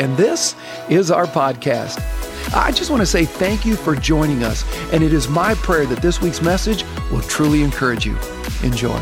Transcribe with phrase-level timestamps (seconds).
[0.00, 0.56] and this
[0.88, 2.02] is our podcast.
[2.54, 5.84] I just want to say thank you for joining us, and it is my prayer
[5.84, 8.16] that this week's message will truly encourage you.
[8.62, 8.98] Enjoy.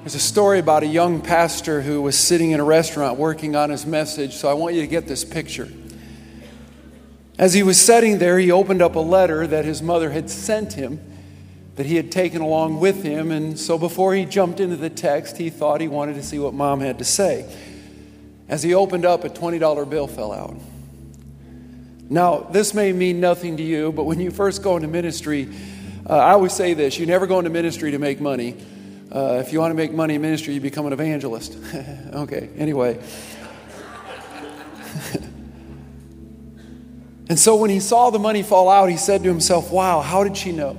[0.00, 3.68] There's a story about a young pastor who was sitting in a restaurant working on
[3.68, 5.68] his message, so I want you to get this picture.
[7.38, 10.72] As he was sitting there, he opened up a letter that his mother had sent
[10.72, 10.98] him
[11.76, 13.30] that he had taken along with him.
[13.30, 16.52] And so before he jumped into the text, he thought he wanted to see what
[16.52, 17.50] mom had to say.
[18.50, 20.56] As he opened up, a $20 bill fell out.
[22.10, 25.48] Now, this may mean nothing to you, but when you first go into ministry,
[26.08, 28.56] uh, I always say this you never go into ministry to make money.
[29.10, 31.56] Uh, if you want to make money in ministry, you become an evangelist.
[32.12, 33.00] okay, anyway.
[37.30, 40.24] And so when he saw the money fall out, he said to himself, Wow, how
[40.24, 40.76] did she know?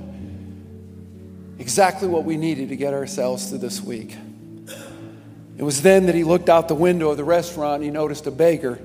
[1.58, 4.14] Exactly what we needed to get ourselves through this week.
[5.58, 8.26] It was then that he looked out the window of the restaurant and he noticed
[8.26, 8.80] a beggar,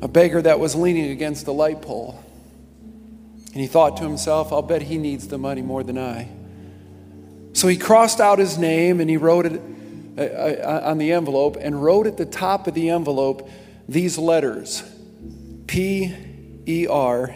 [0.00, 2.22] a beggar that was leaning against the light pole.
[3.52, 6.28] And he thought to himself, I'll bet he needs the money more than I.
[7.52, 9.62] So he crossed out his name and he wrote it
[10.18, 13.48] uh, uh, on the envelope and wrote at the top of the envelope
[13.88, 14.82] these letters
[15.66, 16.14] P
[16.66, 17.34] E R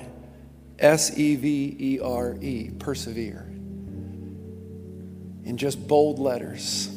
[0.79, 3.47] S E V E R E, persevere,
[5.45, 6.89] in just bold letters.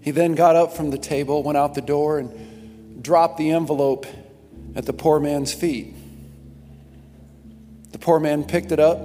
[0.00, 4.06] He then got up from the table, went out the door, and dropped the envelope
[4.74, 5.94] at the poor man's feet.
[7.92, 8.98] The poor man picked it up,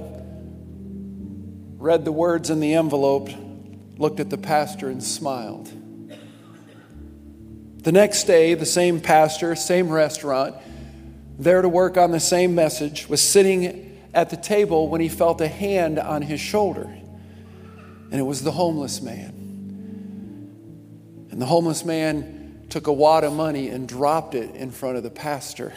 [1.77, 3.29] read the words in the envelope,
[3.97, 5.71] looked at the pastor, and smiled.
[7.83, 10.55] The next day, the same pastor, same restaurant,
[11.38, 15.41] there to work on the same message, was sitting at the table when he felt
[15.41, 16.83] a hand on his shoulder.
[16.83, 19.44] And it was the homeless man.
[21.36, 25.03] And the homeless man took a wad of money and dropped it in front of
[25.03, 25.73] the pastor.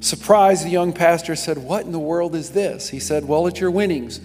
[0.00, 2.90] Surprised, the young pastor said, What in the world is this?
[2.90, 4.20] He said, Well, it's your winnings.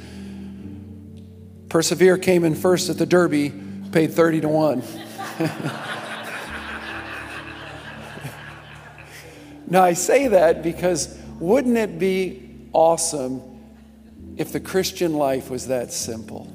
[1.69, 3.53] Persevere came in first at the Derby,
[3.93, 4.83] paid 30 to 1.
[9.67, 13.41] Now, I say that because wouldn't it be awesome
[14.35, 16.54] if the Christian life was that simple?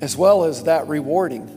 [0.00, 1.56] As well as that rewarding.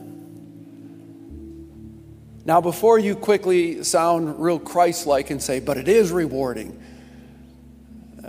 [2.44, 6.78] Now, before you quickly sound real Christ like and say, but it is rewarding,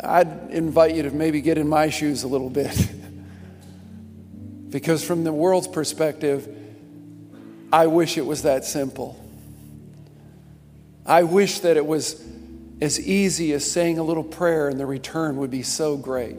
[0.02, 2.92] I'd invite you to maybe get in my shoes a little bit.
[4.70, 6.48] because from the world's perspective,
[7.72, 9.22] I wish it was that simple.
[11.06, 12.22] I wish that it was
[12.82, 16.38] as easy as saying a little prayer and the return would be so great.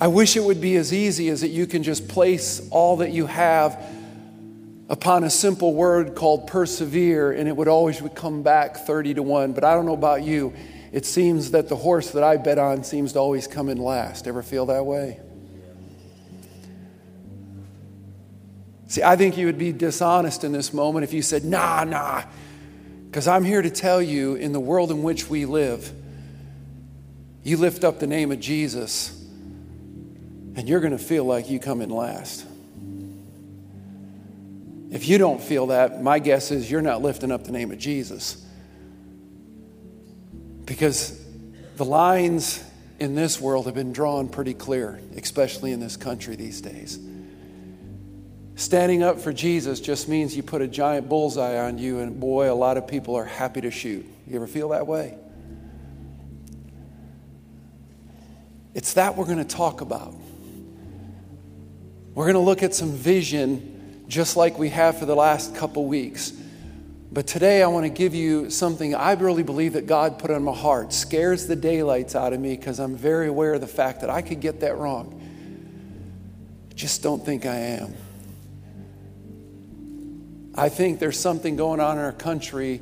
[0.00, 3.10] I wish it would be as easy as that you can just place all that
[3.10, 3.84] you have
[4.88, 9.52] upon a simple word called persevere and it would always come back 30 to 1.
[9.52, 10.54] But I don't know about you.
[10.92, 14.26] It seems that the horse that I bet on seems to always come in last.
[14.26, 15.20] Ever feel that way?
[18.86, 22.22] See, I think you would be dishonest in this moment if you said, nah, nah,
[23.06, 25.92] because I'm here to tell you in the world in which we live,
[27.42, 29.17] you lift up the name of Jesus,
[30.58, 32.44] and you're going to feel like you come in last.
[34.90, 37.78] If you don't feel that, my guess is you're not lifting up the name of
[37.78, 38.44] Jesus.
[40.64, 41.24] Because
[41.76, 42.64] the lines
[42.98, 46.98] in this world have been drawn pretty clear, especially in this country these days.
[48.56, 52.50] Standing up for Jesus just means you put a giant bullseye on you, and boy,
[52.50, 54.04] a lot of people are happy to shoot.
[54.26, 55.16] You ever feel that way?
[58.74, 60.16] It's that we're going to talk about.
[62.18, 65.86] We're going to look at some vision just like we have for the last couple
[65.86, 66.32] weeks.
[67.12, 70.42] But today I want to give you something I really believe that God put on
[70.42, 70.92] my heart.
[70.92, 74.22] Scares the daylights out of me because I'm very aware of the fact that I
[74.22, 75.14] could get that wrong.
[76.74, 77.94] Just don't think I am.
[80.56, 82.80] I think there's something going on in our country,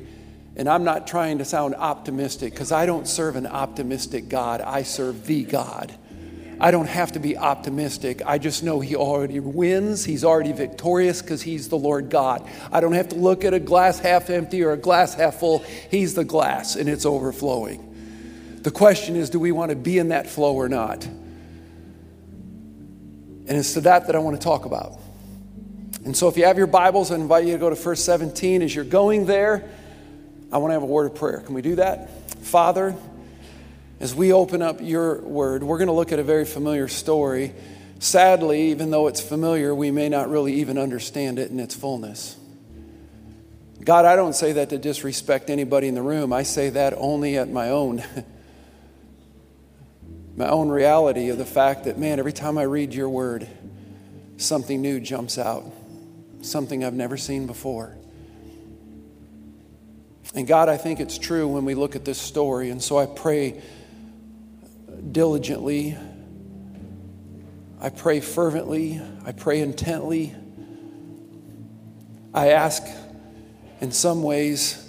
[0.55, 4.61] and I'm not trying to sound optimistic because I don't serve an optimistic God.
[4.61, 5.95] I serve the God.
[6.59, 8.21] I don't have to be optimistic.
[8.25, 10.03] I just know He already wins.
[10.03, 12.47] He's already victorious because He's the Lord God.
[12.71, 15.59] I don't have to look at a glass half empty or a glass half full.
[15.91, 17.83] He's the glass and it's overflowing.
[18.63, 21.05] The question is do we want to be in that flow or not?
[23.47, 24.99] And it's to that that I want to talk about.
[26.03, 28.61] And so, if you have your Bibles, I invite you to go to verse 17.
[28.61, 29.69] As you're going there,
[30.51, 31.39] I want to have a word of prayer.
[31.39, 32.29] Can we do that?
[32.43, 32.95] Father,
[33.99, 37.53] as we open up your word, we're going to look at a very familiar story
[37.99, 42.37] sadly, even though it's familiar, we may not really even understand it in its fullness.
[43.83, 46.33] God, I don't say that to disrespect anybody in the room.
[46.33, 48.03] I say that only at my own.
[50.35, 53.47] my own reality of the fact that, man, every time I read your word,
[54.37, 55.65] something new jumps out,
[56.41, 57.95] something I've never seen before.
[60.35, 62.69] And God, I think it's true when we look at this story.
[62.69, 63.61] And so I pray
[65.11, 65.97] diligently,
[67.79, 70.33] I pray fervently, I pray intently.
[72.33, 72.83] I ask
[73.81, 74.83] in some ways,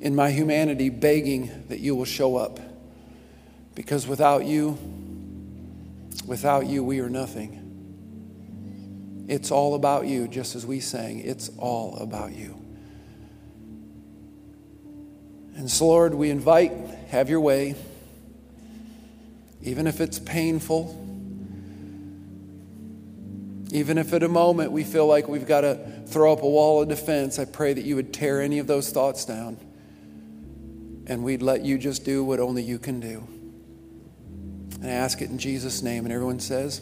[0.00, 2.58] in my humanity, begging that you will show up.
[3.74, 4.76] Because without you,
[6.26, 7.58] without you, we are nothing.
[9.28, 11.20] It's all about you, just as we sang.
[11.20, 12.60] It's all about you.
[15.54, 16.72] And so, Lord, we invite,
[17.08, 17.76] have your way,
[19.62, 20.98] even if it's painful,
[23.70, 26.82] even if at a moment we feel like we've got to throw up a wall
[26.82, 29.56] of defense, I pray that you would tear any of those thoughts down
[31.06, 33.26] and we'd let you just do what only you can do.
[34.80, 36.04] And I ask it in Jesus' name.
[36.04, 36.80] And everyone says,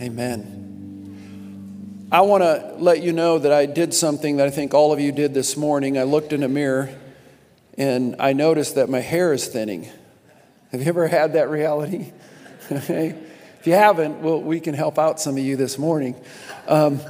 [0.00, 2.08] Amen.
[2.10, 5.00] I want to let you know that I did something that I think all of
[5.00, 5.98] you did this morning.
[5.98, 6.90] I looked in a mirror
[7.76, 9.88] and I noticed that my hair is thinning.
[10.74, 12.10] Have you ever had that reality?
[12.68, 16.16] if you haven't, well, we can help out some of you this morning.
[16.66, 17.00] Um,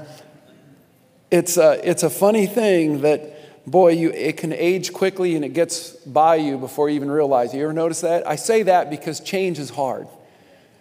[1.30, 5.54] it's, a, it's a funny thing that, boy, you, it can age quickly and it
[5.54, 7.54] gets by you before you even realize.
[7.54, 8.28] You ever notice that?
[8.28, 10.08] I say that because change is hard.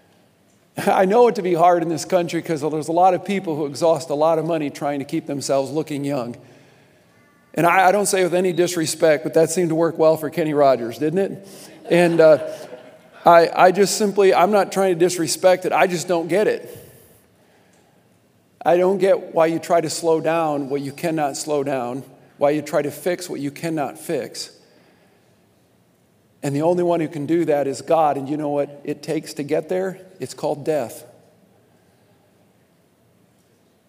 [0.78, 3.56] I know it to be hard in this country because there's a lot of people
[3.56, 6.36] who exhaust a lot of money trying to keep themselves looking young.
[7.54, 10.30] And I, I, don't say with any disrespect, but that seemed to work well for
[10.30, 11.48] Kenny Rogers, didn't it?
[11.90, 12.50] And uh,
[13.26, 16.80] I, I just simply, I'm not trying to disrespect it, I just don't get it.
[18.66, 22.04] I don't get why you try to slow down what you cannot slow down,
[22.38, 24.52] why you try to fix what you cannot fix.
[26.42, 28.18] And the only one who can do that is God.
[28.18, 30.00] And you know what it takes to get there?
[30.20, 31.06] It's called death.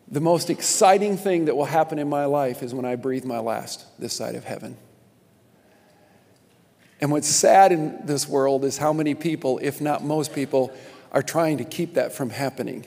[0.08, 3.40] The most exciting thing that will happen in my life is when I breathe my
[3.40, 4.76] last this side of heaven.
[7.04, 10.72] And what's sad in this world is how many people, if not most people,
[11.12, 12.86] are trying to keep that from happening.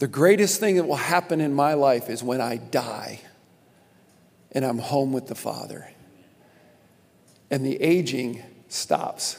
[0.00, 3.20] The greatest thing that will happen in my life is when I die
[4.50, 5.88] and I'm home with the Father.
[7.48, 9.38] And the aging stops.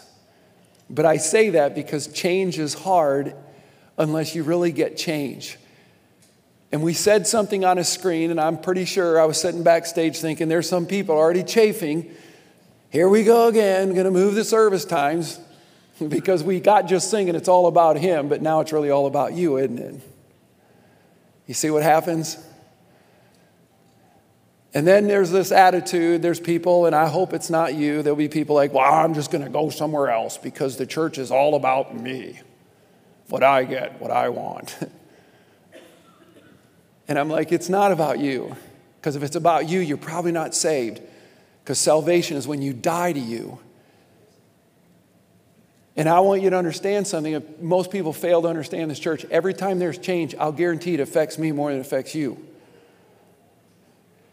[0.89, 3.35] But I say that because change is hard
[3.97, 5.57] unless you really get change
[6.71, 10.17] and we said something on a screen, and I'm pretty sure I was sitting backstage
[10.17, 12.09] thinking there's some people already chafing.
[12.93, 15.39] Here we go again, going to move the service times
[16.09, 19.33] because we got just singing it's all about him, but now it's really all about
[19.33, 19.99] you, isn't it?
[21.47, 22.37] You see what happens?
[24.75, 28.29] And then there's this attitude, there's people, and I hope it's not you, there'll be
[28.29, 31.55] people like, well, I'm just going to go somewhere else because the church is all
[31.55, 32.39] about me,
[33.27, 34.77] what I get, what I want.
[37.05, 38.55] And I'm like, it's not about you.
[38.95, 41.01] Because if it's about you, you're probably not saved.
[41.63, 43.59] Because salvation is when you die to you.
[45.95, 47.41] And I want you to understand something.
[47.61, 49.25] Most people fail to understand this church.
[49.31, 52.43] Every time there's change, I'll guarantee it affects me more than it affects you.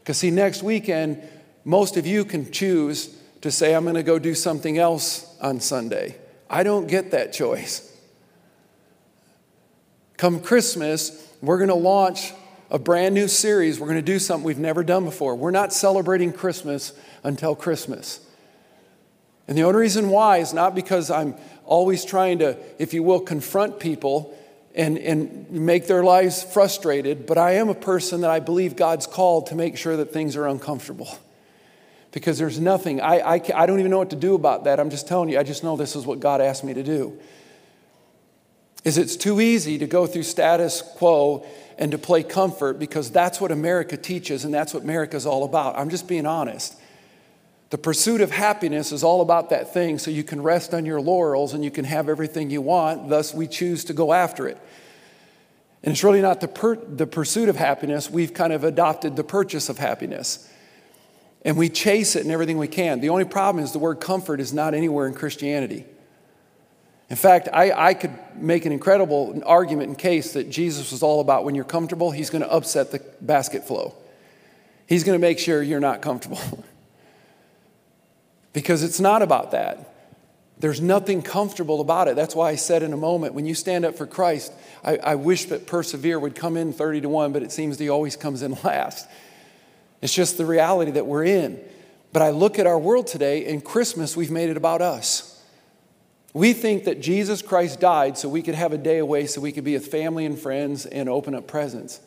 [0.00, 1.22] Because, see, next weekend,
[1.64, 5.60] most of you can choose to say, I'm going to go do something else on
[5.60, 6.16] Sunday.
[6.48, 7.86] I don't get that choice.
[10.16, 12.32] Come Christmas, we're going to launch
[12.70, 13.80] a brand new series.
[13.80, 15.34] We're going to do something we've never done before.
[15.34, 16.92] We're not celebrating Christmas
[17.24, 18.20] until Christmas.
[19.48, 21.34] And the only reason why is not because I'm
[21.64, 24.36] always trying to, if you will, confront people
[24.74, 29.06] and, and make their lives frustrated, but I am a person that I believe God's
[29.06, 31.18] called to make sure that things are uncomfortable.
[32.12, 34.78] Because there's nothing, I, I, I don't even know what to do about that.
[34.78, 37.18] I'm just telling you, I just know this is what God asked me to do.
[38.84, 41.44] Is it's too easy to go through status quo
[41.78, 45.44] and to play comfort because that's what America teaches and that's what America is all
[45.44, 45.78] about.
[45.78, 46.76] I'm just being honest.
[47.70, 51.00] The pursuit of happiness is all about that thing so you can rest on your
[51.00, 53.08] laurels and you can have everything you want.
[53.08, 54.58] Thus, we choose to go after it.
[55.82, 59.24] And it's really not the, per- the pursuit of happiness, we've kind of adopted the
[59.24, 60.50] purchase of happiness.
[61.42, 63.00] And we chase it in everything we can.
[63.00, 65.86] The only problem is the word comfort is not anywhere in Christianity.
[67.10, 71.20] In fact, I, I could make an incredible argument in case that Jesus was all
[71.20, 73.94] about when you're comfortable, he's going to upset the basket flow.
[74.86, 76.64] He's going to make sure you're not comfortable.
[78.52, 79.92] because it's not about that.
[80.58, 82.16] There's nothing comfortable about it.
[82.16, 84.52] That's why I said in a moment, when you stand up for Christ,
[84.84, 87.88] I, I wish that persevere would come in 30 to 1, but it seems he
[87.88, 89.08] always comes in last.
[90.00, 91.58] It's just the reality that we're in.
[92.12, 95.29] But I look at our world today, and Christmas, we've made it about us.
[96.32, 99.52] We think that Jesus Christ died so we could have a day away, so we
[99.52, 102.00] could be with family and friends and open up presents.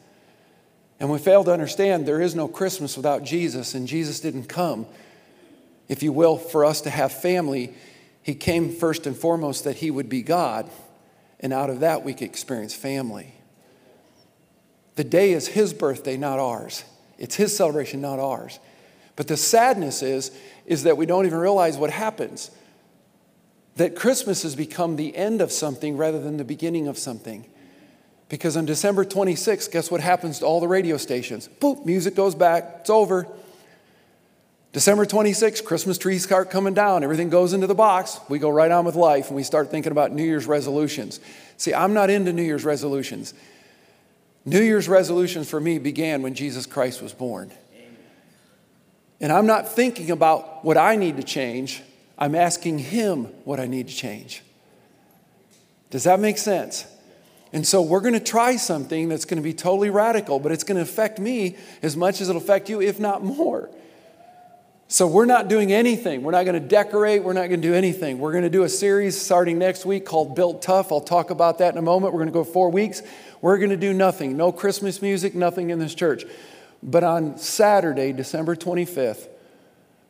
[1.00, 4.86] And we fail to understand there is no Christmas without Jesus, and Jesus didn't come,
[5.89, 7.74] if you will, for us to have family.
[8.22, 10.70] He came first and foremost that He would be God,
[11.42, 13.34] and out of that we could experience family.
[14.96, 16.86] The day is His birthday, not ours.
[17.18, 18.60] It's His celebration, not ours.
[19.18, 20.32] But the sadness is,
[20.65, 22.50] is that we don't even realize what happens.
[23.75, 27.46] That Christmas has become the end of something rather than the beginning of something.
[28.30, 31.50] Because on December 26th, guess what happens to all the radio stations?
[31.60, 33.27] Boop, music goes back, it's over.
[34.72, 38.20] December 26th, Christmas trees start coming down, everything goes into the box.
[38.30, 41.20] We go right on with life and we start thinking about New Year's resolutions.
[41.58, 43.36] See, I'm not into New Year's resolutions.
[44.46, 47.51] New Year's resolutions for me began when Jesus Christ was born.
[49.22, 51.82] And I'm not thinking about what I need to change,
[52.24, 54.44] I'm asking Him what I need to change.
[55.89, 56.86] Does that make sense?
[57.51, 60.63] And so we're going to try something that's going to be totally radical, but it's
[60.63, 63.70] going to affect me as much as it'll affect you, if not more.
[64.88, 66.24] So we're not doing anything.
[66.24, 67.24] We're not going to decorate.
[67.24, 68.20] We're not going to do anything.
[68.20, 70.94] We're going to do a series starting next week called Built Tough.
[70.94, 72.13] I'll talk about that in a moment.
[72.13, 73.01] We're going to go four weeks.
[73.42, 74.38] We're going to do nothing.
[74.38, 76.24] No Christmas music, nothing in this church.
[76.82, 79.27] But on Saturday, December 25th,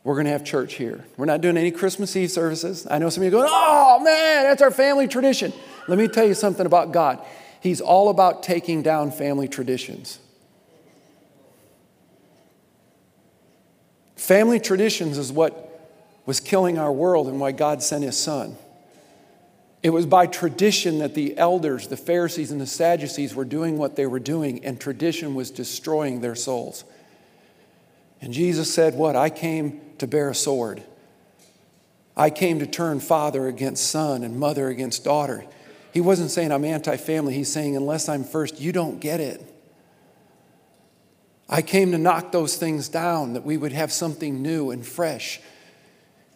[0.04, 1.02] we're going to have church here.
[1.16, 2.86] We're not doing any Christmas Eve services.
[2.88, 5.52] I know some of you going, oh man, that's our family tradition.
[5.88, 7.24] Let me tell you something about God.
[7.60, 10.18] He's all about taking down family traditions.
[14.16, 15.70] Family traditions is what
[16.26, 18.56] was killing our world and why God sent his son.
[19.82, 23.96] It was by tradition that the elders, the Pharisees, and the Sadducees were doing what
[23.96, 26.84] they were doing, and tradition was destroying their souls.
[28.24, 29.16] And Jesus said, What?
[29.16, 30.82] I came to bear a sword.
[32.16, 35.44] I came to turn father against son and mother against daughter.
[35.92, 37.34] He wasn't saying I'm anti family.
[37.34, 39.42] He's saying, unless I'm first, you don't get it.
[41.50, 45.38] I came to knock those things down, that we would have something new and fresh.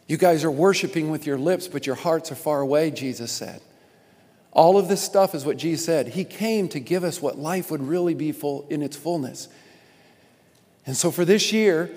[0.06, 3.62] You guys are worshiping with your lips, but your hearts are far away, Jesus said.
[4.52, 6.08] All of this stuff is what Jesus said.
[6.08, 9.48] He came to give us what life would really be full in its fullness.
[10.88, 11.90] And so for this year,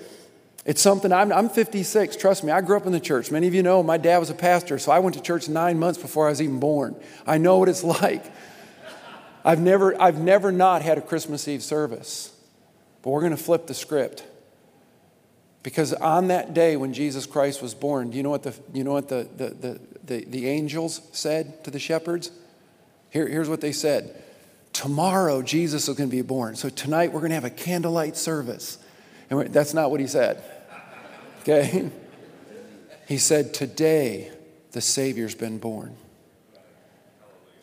[0.66, 2.14] it's something I'm, I'm 56.
[2.14, 3.30] Trust me, I grew up in the church.
[3.30, 5.78] Many of you know my dad was a pastor, so I went to church nine
[5.78, 6.94] months before I was even born.
[7.26, 8.22] I know what it's like.
[9.46, 12.36] I've never, I've never not had a Christmas Eve service,
[13.00, 14.26] but we're going to flip the script.
[15.62, 18.84] Because on that day when Jesus Christ was born, do you know what the, you
[18.84, 22.30] know what the, the, the, the, the angels said to the shepherds?
[23.08, 24.22] Here, here's what they said
[24.74, 26.56] Tomorrow, Jesus is going to be born.
[26.56, 28.78] So tonight, we're going to have a candlelight service.
[29.40, 30.42] And that's not what he said.
[31.40, 31.90] Okay?
[33.08, 34.30] He said, Today
[34.72, 35.96] the Savior's been born.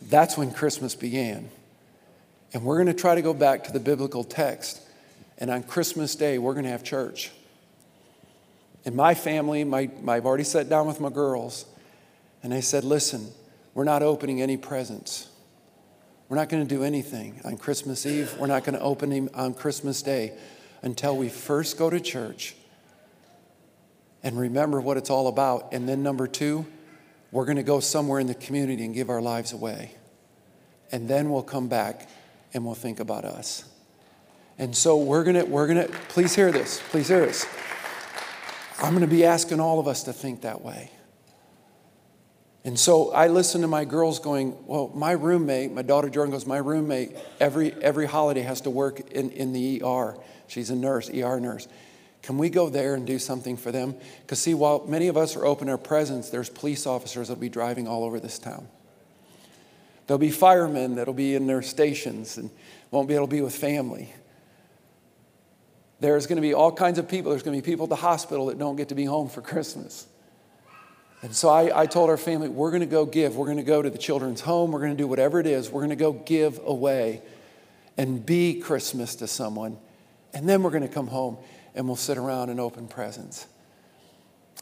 [0.01, 1.49] That's when Christmas began.
[2.53, 4.81] And we're going to try to go back to the biblical text.
[5.37, 7.31] And on Christmas Day, we're going to have church.
[8.83, 11.65] And my family, my, my, I've already sat down with my girls,
[12.41, 13.27] and they said, Listen,
[13.75, 15.29] we're not opening any presents.
[16.27, 18.35] We're not going to do anything on Christmas Eve.
[18.39, 20.33] We're not going to open them on Christmas Day
[20.81, 22.55] until we first go to church
[24.23, 25.73] and remember what it's all about.
[25.73, 26.65] And then, number two,
[27.31, 29.95] we're going to go somewhere in the community and give our lives away.
[30.91, 32.09] And then we'll come back
[32.53, 33.63] and we'll think about us.
[34.57, 37.45] And so we're going to, we're going to, please hear this, please hear this.
[38.79, 40.91] I'm going to be asking all of us to think that way.
[42.65, 46.45] And so I listen to my girls going, Well, my roommate, my daughter Jordan goes,
[46.45, 50.17] My roommate, every, every holiday has to work in, in the ER.
[50.49, 51.67] She's a nurse, ER nurse.
[52.21, 53.95] Can we go there and do something for them?
[54.21, 57.47] Because, see, while many of us are opening our presents, there's police officers that'll be
[57.47, 58.67] driving all over this town.
[60.07, 62.49] There'll be firemen that'll be in their stations and
[62.91, 64.13] won't be able to be with family.
[65.99, 67.31] There's going to be all kinds of people.
[67.31, 69.41] There's going to be people at the hospital that don't get to be home for
[69.41, 70.07] Christmas.
[71.21, 73.35] And so I, I told our family, we're going to go give.
[73.35, 74.71] We're going to go to the children's home.
[74.71, 75.69] We're going to do whatever it is.
[75.69, 77.21] We're going to go give away
[77.97, 79.77] and be Christmas to someone.
[80.33, 81.37] And then we're going to come home
[81.75, 83.47] and we'll sit around and open presents.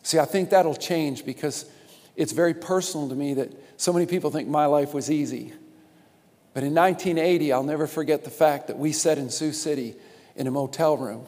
[0.03, 1.69] See, I think that'll change because
[2.15, 5.53] it's very personal to me that so many people think my life was easy.
[6.53, 9.95] But in 1980, I'll never forget the fact that we sat in Sioux City
[10.35, 11.25] in a motel room,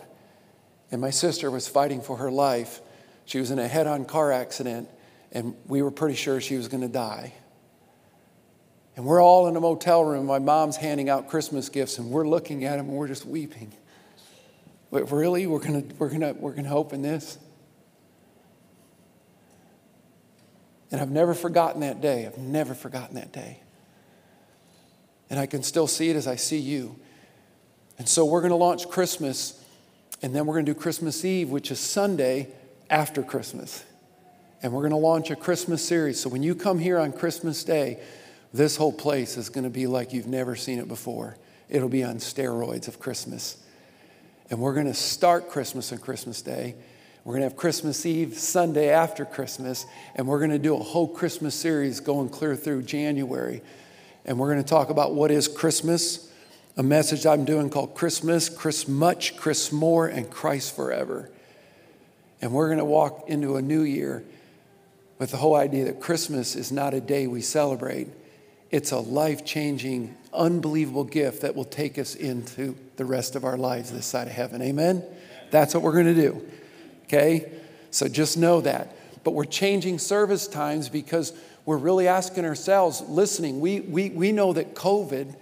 [0.91, 2.81] and my sister was fighting for her life.
[3.25, 4.89] She was in a head on car accident,
[5.31, 7.33] and we were pretty sure she was going to die.
[8.95, 10.25] And we're all in a motel room.
[10.25, 13.71] My mom's handing out Christmas gifts, and we're looking at them and we're just weeping.
[14.91, 17.37] But really, we're going to we're gonna, we're gonna hope in this?
[20.91, 22.25] And I've never forgotten that day.
[22.25, 23.59] I've never forgotten that day.
[25.29, 26.95] And I can still see it as I see you.
[27.99, 29.63] And so we're going to launch Christmas,
[30.21, 32.47] and then we're going to do Christmas Eve, which is Sunday
[32.89, 33.83] after Christmas.
[34.63, 36.19] And we're going to launch a Christmas series.
[36.19, 38.01] So when you come here on Christmas Day,
[38.53, 41.37] this whole place is going to be like you've never seen it before.
[41.69, 43.57] It'll be on steroids of Christmas.
[44.49, 46.73] And we're going to start Christmas on Christmas Day.
[47.23, 50.79] We're going to have Christmas Eve Sunday after Christmas, and we're going to do a
[50.79, 53.61] whole Christmas series going clear through January.
[54.25, 56.31] And we're going to talk about what is Christmas,
[56.77, 61.29] a message I'm doing called Christmas, Chris Much, Chris More, and Christ Forever.
[62.41, 64.23] And we're going to walk into a new year
[65.19, 68.07] with the whole idea that Christmas is not a day we celebrate,
[68.71, 73.57] it's a life changing, unbelievable gift that will take us into the rest of our
[73.57, 74.61] lives this side of heaven.
[74.61, 75.03] Amen?
[75.51, 76.47] That's what we're going to do.
[77.05, 77.51] Okay?
[77.91, 78.95] So just know that.
[79.23, 81.33] But we're changing service times because
[81.65, 85.35] we're really asking ourselves, listening, we, we, we know that COVID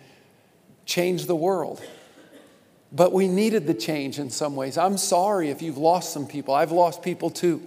[0.85, 1.81] changed the world.
[2.91, 4.77] But we needed the change in some ways.
[4.77, 6.53] I'm sorry if you've lost some people.
[6.53, 7.61] I've lost people too.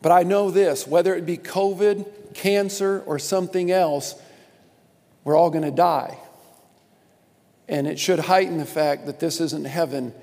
[0.00, 4.14] But I know this whether it be COVID, cancer, or something else,
[5.24, 6.18] we're all going to die.
[7.68, 10.14] And it should heighten the fact that this isn't heaven,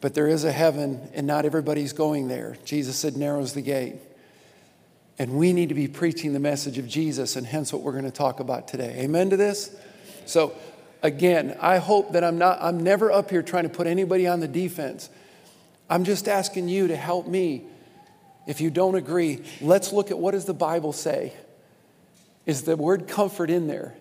[0.00, 2.56] but there is a heaven, and not everybody's going there.
[2.64, 3.96] Jesus said, narrows the gate.
[5.18, 8.04] And we need to be preaching the message of Jesus, and hence what we're going
[8.04, 8.96] to talk about today.
[8.98, 9.74] Amen to this?
[10.26, 10.54] So,
[11.02, 14.40] again, I hope that I'm not, I'm never up here trying to put anybody on
[14.40, 15.08] the defense.
[15.88, 17.64] I'm just asking you to help me
[18.46, 21.32] if you don't agree, let's look at what does the Bible say?
[22.44, 23.94] Is the word comfort in there?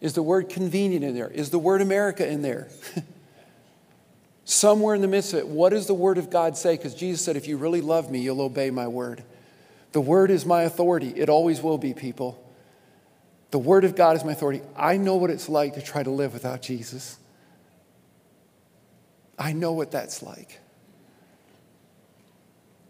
[0.00, 1.28] Is the word convenient in there?
[1.28, 2.68] Is the word America in there?
[4.44, 6.76] Somewhere in the midst of it, what does the word of God say?
[6.76, 9.22] Because Jesus said, if you really love me, you'll obey my word.
[9.92, 11.08] The word is my authority.
[11.10, 12.40] It always will be, people.
[13.52, 14.60] The word of God is my authority.
[14.76, 17.16] I know what it's like to try to live without Jesus.
[19.38, 20.60] I know what that's like.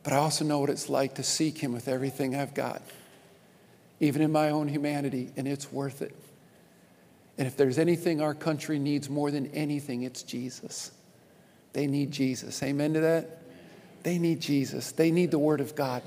[0.04, 2.82] But I also know what it's like to seek Him with everything I've got,
[3.98, 6.14] even in my own humanity, and it's worth it.
[7.36, 10.92] And if there's anything our country needs more than anything, it's Jesus.
[11.72, 12.62] They need Jesus.
[12.62, 13.42] Amen to that?
[14.04, 14.92] They need Jesus.
[14.92, 16.02] They need the Word of God.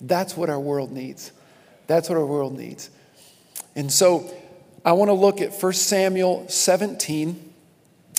[0.00, 1.32] That's what our world needs.
[1.88, 2.90] That's what our world needs.
[3.74, 4.30] And so
[4.84, 7.52] I want to look at 1 Samuel 17,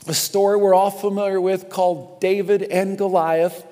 [0.08, 3.64] a story we're all familiar with called David and Goliath.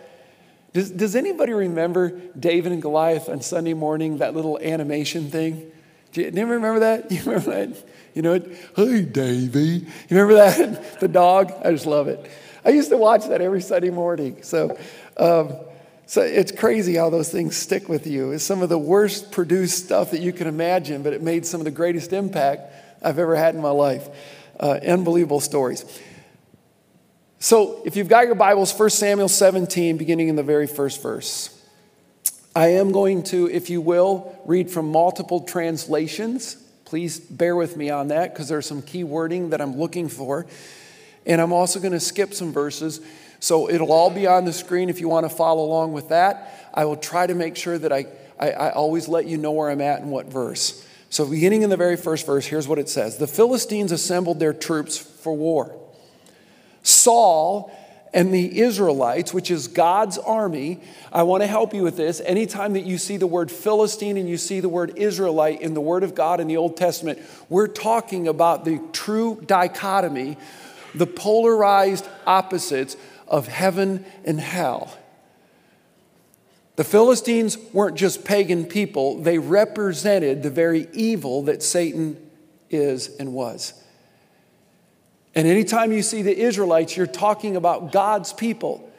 [0.78, 5.72] Does, does anybody remember David and Goliath on Sunday morning, that little animation thing?
[6.12, 7.12] Do you, never remember that?
[7.12, 7.84] You remember that?
[8.14, 8.40] You know,
[8.76, 9.60] hey, Davey.
[9.60, 11.00] You remember that?
[11.00, 11.52] the dog?
[11.66, 12.30] I just love it.
[12.64, 14.44] I used to watch that every Sunday morning.
[14.44, 14.78] So,
[15.18, 15.56] um,
[16.06, 18.34] so it's crazy how those things stick with you.
[18.34, 21.60] It's some of the worst produced stuff that you can imagine, but it made some
[21.60, 24.08] of the greatest impact I've ever had in my life.
[24.60, 25.86] Uh, unbelievable stories.
[27.40, 31.54] So, if you've got your Bibles, 1 Samuel 17, beginning in the very first verse.
[32.56, 36.56] I am going to, if you will, read from multiple translations.
[36.86, 40.48] Please bear with me on that because there's some key wording that I'm looking for.
[41.28, 43.02] And I'm also going to skip some verses.
[43.40, 46.72] So it'll all be on the screen if you want to follow along with that.
[46.74, 48.08] I will try to make sure that I,
[48.40, 50.84] I, I always let you know where I'm at and what verse.
[51.12, 54.54] So, beginning in the very first verse, here's what it says The Philistines assembled their
[54.54, 55.80] troops for war.
[56.88, 57.72] Saul
[58.14, 60.80] and the Israelites, which is God's army.
[61.12, 62.22] I want to help you with this.
[62.22, 65.82] Anytime that you see the word Philistine and you see the word Israelite in the
[65.82, 67.20] Word of God in the Old Testament,
[67.50, 70.38] we're talking about the true dichotomy,
[70.96, 72.96] the polarized opposites
[73.28, 74.98] of heaven and hell.
[76.78, 82.18] The Philistines weren't just pagan people, they represented the very evil that Satan
[82.70, 83.74] is and was.
[85.38, 88.92] And anytime you see the Israelites, you're talking about God's people,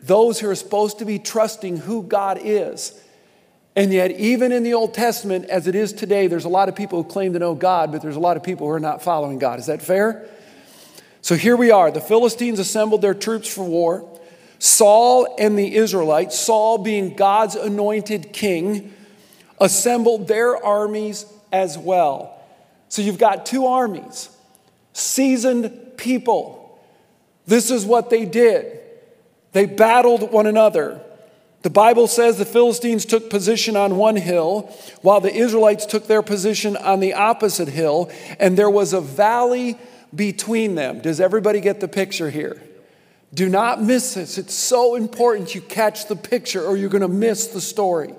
[0.00, 3.02] those who are supposed to be trusting who God is.
[3.74, 6.76] And yet, even in the Old Testament, as it is today, there's a lot of
[6.76, 9.02] people who claim to know God, but there's a lot of people who are not
[9.02, 9.58] following God.
[9.58, 10.28] Is that fair?
[11.22, 11.90] So here we are.
[11.90, 14.08] The Philistines assembled their troops for war.
[14.60, 18.94] Saul and the Israelites, Saul being God's anointed king,
[19.60, 22.40] assembled their armies as well.
[22.88, 24.28] So you've got two armies
[24.98, 26.78] seasoned people.
[27.46, 28.80] This is what they did.
[29.52, 31.00] They battled one another.
[31.62, 36.22] The Bible says the Philistines took position on one hill, while the Israelites took their
[36.22, 39.76] position on the opposite hill, and there was a valley
[40.14, 41.00] between them.
[41.00, 42.62] Does everybody get the picture here?
[43.34, 44.38] Do not miss this.
[44.38, 48.14] It's so important you catch the picture, or you're going to miss the story.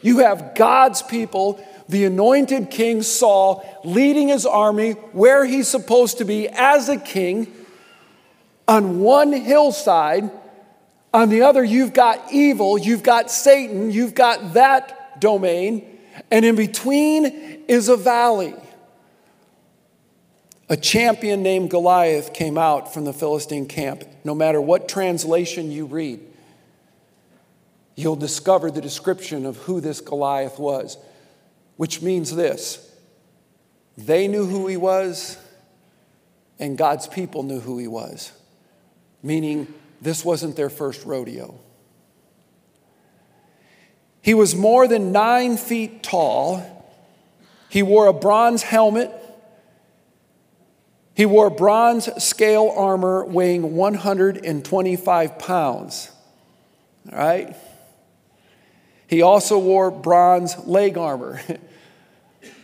[0.00, 6.24] You have God's people, the anointed king Saul, leading his army where he's supposed to
[6.24, 7.52] be as a king
[8.66, 10.30] on one hillside
[11.12, 15.98] on the other, you've got evil, you've got Satan, you've got that domain,
[16.30, 17.24] and in between
[17.66, 18.54] is a valley.
[20.68, 24.04] A champion named Goliath came out from the Philistine camp.
[24.22, 26.20] No matter what translation you read,
[27.96, 30.98] you'll discover the description of who this Goliath was,
[31.78, 32.84] which means this
[33.96, 35.38] they knew who he was,
[36.58, 38.32] and God's people knew who he was,
[39.22, 41.58] meaning this wasn't their first rodeo.
[44.20, 46.62] He was more than nine feet tall.
[47.70, 49.10] He wore a bronze helmet.
[51.14, 56.10] He wore bronze scale armor weighing 125 pounds.
[57.10, 57.56] All right?
[59.08, 61.40] He also wore bronze leg armor.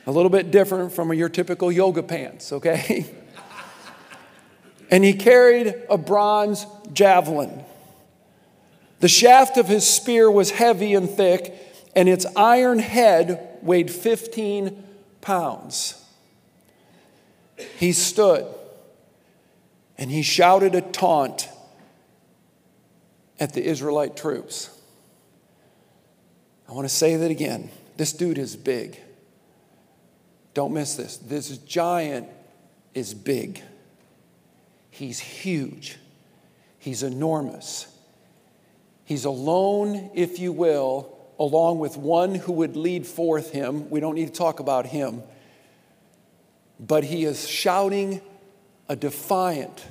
[0.07, 3.07] a little bit different from your typical yoga pants, okay?
[4.91, 7.65] and he carried a bronze javelin.
[9.01, 11.55] The shaft of his spear was heavy and thick,
[11.95, 14.83] and its iron head weighed 15
[15.21, 16.03] pounds.
[17.79, 18.47] He stood
[19.97, 21.49] and he shouted a taunt
[23.39, 24.71] at the Israelite troops.
[26.69, 27.71] I want to say that again.
[27.97, 28.99] This dude is big.
[30.55, 31.17] Don't miss this.
[31.17, 32.29] This giant
[32.95, 33.61] is big.
[34.91, 35.99] He's huge,
[36.79, 37.89] he's enormous.
[39.07, 43.91] He's alone, if you will, along with one who would lead forth him.
[43.91, 45.23] We don't need to talk about him.
[46.81, 48.23] But he is shouting
[48.89, 49.85] a defiant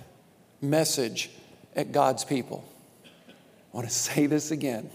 [0.62, 1.30] message
[1.76, 2.64] at God's people.
[3.06, 4.90] I want to say this again.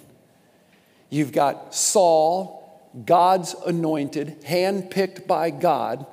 [1.10, 2.67] You've got Saul,
[3.04, 6.06] God's anointed, handpicked by God,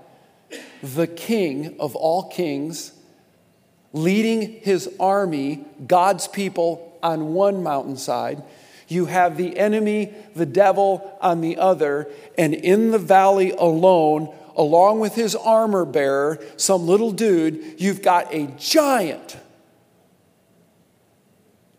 [0.83, 2.91] the king of all kings,
[3.93, 8.43] leading his army, God's people, on one mountainside.
[8.88, 12.07] You have the enemy, the devil, on the other.
[12.38, 18.33] And in the valley alone, along with his armor bearer, some little dude, you've got
[18.33, 19.38] a giant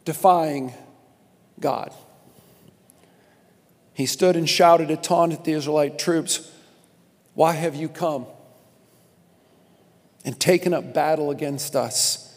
[0.05, 0.73] defying
[1.61, 1.93] God.
[3.97, 6.53] He stood and shouted a taunt at the Israelite troops
[7.33, 8.27] Why have you come?
[10.23, 12.37] and taken up battle against us.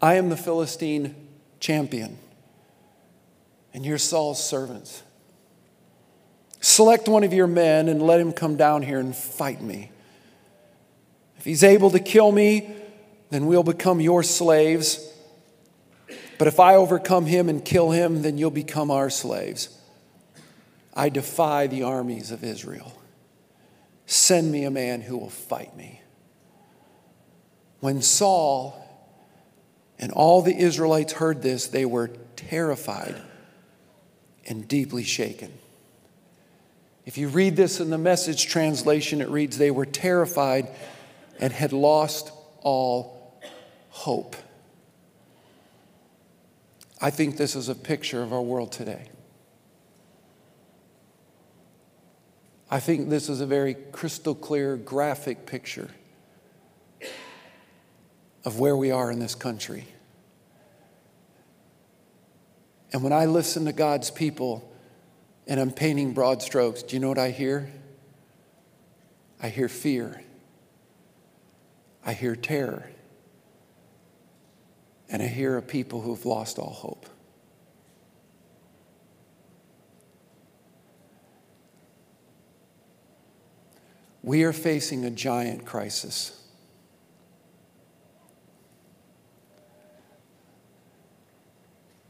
[0.00, 1.14] I am the Philistine
[1.58, 2.18] champion,
[3.72, 5.02] and you're Saul's servants.
[6.60, 9.90] Select one of your men and let him come down here and fight me.
[11.38, 12.76] If he's able to kill me,
[13.30, 15.12] then we'll become your slaves.
[16.38, 19.75] But if I overcome him and kill him, then you'll become our slaves.
[20.96, 22.90] I defy the armies of Israel.
[24.06, 26.00] Send me a man who will fight me.
[27.80, 28.82] When Saul
[29.98, 33.14] and all the Israelites heard this, they were terrified
[34.46, 35.52] and deeply shaken.
[37.04, 40.68] If you read this in the message translation, it reads, They were terrified
[41.38, 42.32] and had lost
[42.62, 43.38] all
[43.90, 44.34] hope.
[47.00, 49.10] I think this is a picture of our world today.
[52.70, 55.90] I think this is a very crystal clear, graphic picture
[58.44, 59.86] of where we are in this country.
[62.92, 64.72] And when I listen to God's people
[65.46, 67.70] and I'm painting broad strokes, do you know what I hear?
[69.40, 70.22] I hear fear.
[72.04, 72.90] I hear terror.
[75.08, 77.06] And I hear a people who've lost all hope.
[84.26, 86.42] We are facing a giant crisis.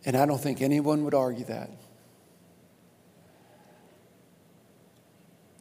[0.07, 1.69] And I don't think anyone would argue that.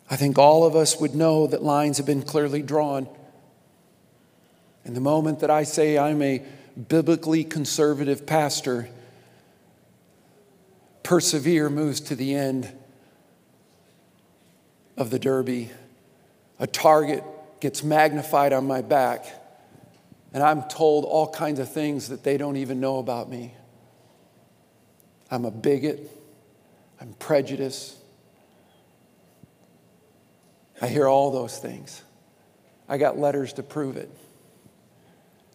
[0.10, 3.10] I think all of us would know that lines have been clearly drawn.
[4.86, 6.42] And the moment that I say I'm a
[6.88, 8.88] biblically conservative pastor,
[11.04, 12.72] persevere moves to the end
[14.96, 15.72] of the derby.
[16.60, 17.24] A target
[17.60, 19.26] gets magnified on my back,
[20.34, 23.54] and I'm told all kinds of things that they don't even know about me.
[25.30, 26.12] I'm a bigot.
[27.02, 27.96] I'm prejudiced.
[30.82, 32.02] I hear all those things.
[32.88, 34.10] I got letters to prove it.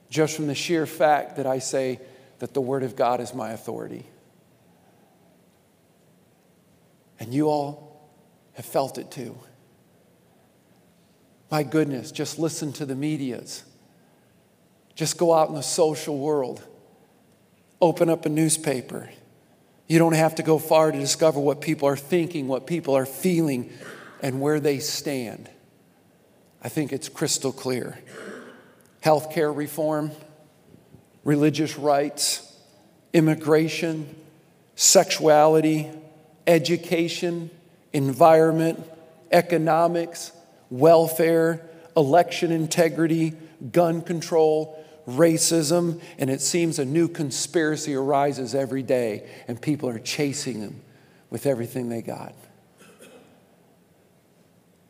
[0.08, 2.00] Just from the sheer fact that I say
[2.40, 4.04] that the Word of God is my authority.
[7.20, 8.10] And you all
[8.54, 9.38] have felt it too.
[11.50, 13.64] My goodness, just listen to the medias.
[14.94, 16.62] Just go out in the social world.
[17.80, 19.10] Open up a newspaper.
[19.88, 23.06] You don't have to go far to discover what people are thinking, what people are
[23.06, 23.72] feeling,
[24.22, 25.48] and where they stand.
[26.62, 27.98] I think it's crystal clear.
[29.02, 30.12] Healthcare reform,
[31.24, 32.56] religious rights,
[33.12, 34.14] immigration,
[34.76, 35.90] sexuality,
[36.46, 37.50] education,
[37.92, 38.84] environment,
[39.32, 40.32] economics,
[40.70, 43.34] welfare, election integrity,
[43.72, 49.98] gun control, racism, and it seems a new conspiracy arises every day, and people are
[49.98, 50.80] chasing them
[51.28, 52.34] with everything they got.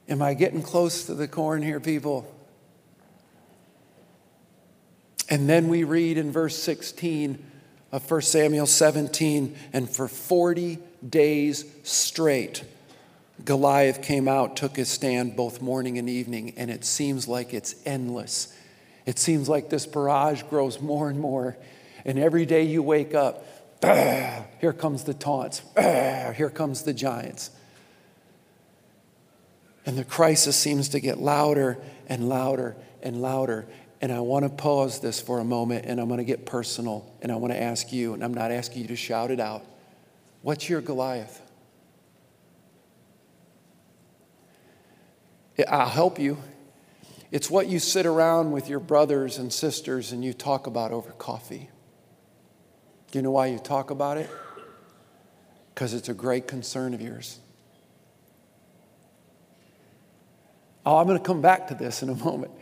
[0.08, 2.32] Am I getting close to the corn here, people?
[5.28, 7.46] And then we read in verse 16
[7.92, 12.64] of 1 Samuel 17, and for 40 days straight,
[13.44, 17.74] Goliath came out, took his stand both morning and evening, and it seems like it's
[17.86, 18.56] endless.
[19.06, 21.56] It seems like this barrage grows more and more.
[22.04, 23.44] And every day you wake up,
[23.82, 27.50] here comes the taunts, here comes the giants.
[29.86, 33.66] And the crisis seems to get louder and louder and louder.
[34.00, 37.10] And I want to pause this for a moment and I'm going to get personal
[37.22, 39.64] and I want to ask you, and I'm not asking you to shout it out.
[40.42, 41.40] What's your Goliath?
[45.68, 46.38] I'll help you.
[47.30, 51.10] It's what you sit around with your brothers and sisters and you talk about over
[51.12, 51.70] coffee.
[53.10, 54.30] Do you know why you talk about it?
[55.74, 57.38] Because it's a great concern of yours.
[60.84, 62.52] Oh, I'm going to come back to this in a moment.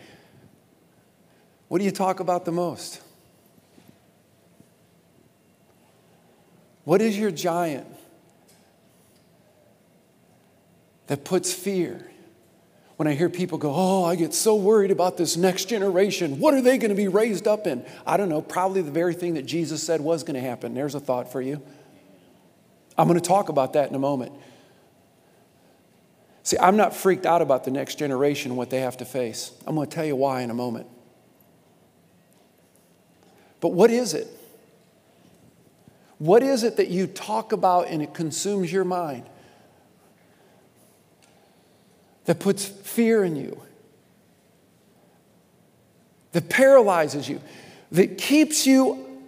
[1.69, 3.01] What do you talk about the most?
[6.85, 7.87] What is your giant
[11.07, 12.08] that puts fear?
[12.99, 16.41] When I hear people go, Oh, I get so worried about this next generation.
[16.41, 17.87] What are they going to be raised up in?
[18.05, 20.75] I don't know, probably the very thing that Jesus said was going to happen.
[20.75, 21.63] There's a thought for you.
[22.99, 24.33] I'm going to talk about that in a moment.
[26.43, 29.53] See, I'm not freaked out about the next generation what they have to face.
[29.65, 30.89] I'm going to tell you why in a moment.
[33.61, 34.27] But what is it?
[36.19, 39.23] What is it that you talk about and it consumes your mind?
[42.29, 43.59] That puts fear in you,
[46.33, 47.41] that paralyzes you,
[47.93, 49.23] that keeps you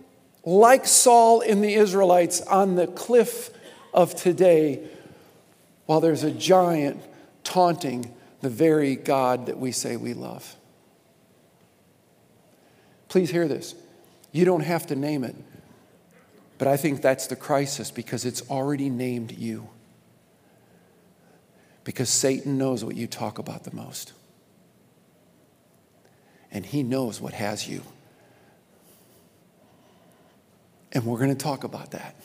[0.45, 3.49] like Saul in the Israelites on the cliff
[3.95, 4.87] of today
[5.87, 7.03] while there's a giant
[7.43, 10.55] taunting the very God that we say we love.
[13.09, 13.75] Please hear this.
[14.31, 15.37] You don't have to name it,
[16.59, 19.71] but I think that's the crisis because it's already named you.
[21.85, 24.12] Because Satan knows what you talk about the most,
[26.51, 27.83] and he knows what has you.
[30.93, 32.16] And we're going to talk about that.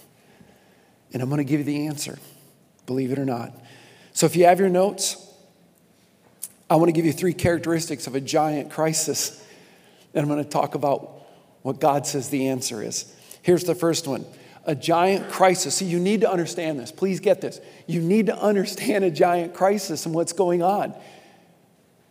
[1.13, 2.17] And I'm going to give you the answer,
[2.85, 3.53] believe it or not.
[4.11, 5.21] So if you have your notes,
[6.69, 9.41] I want to give you three characteristics of a giant crisis.
[10.13, 11.21] And I'm going to talk about
[11.61, 13.13] what God says the answer is.
[13.41, 14.25] Here's the first one
[14.65, 15.75] a giant crisis.
[15.75, 16.91] See, you need to understand this.
[16.91, 17.59] Please get this.
[17.87, 20.93] You need to understand a giant crisis and what's going on.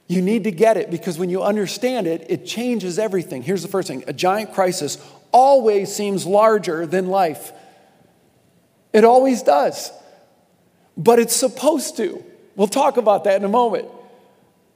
[0.07, 3.43] You need to get it because when you understand it, it changes everything.
[3.43, 4.99] Here's the first thing a giant crisis
[5.33, 7.53] always seems larger than life.
[8.93, 9.91] It always does
[10.97, 12.25] but it's supposed to.
[12.57, 13.89] We'll talk about that in a moment.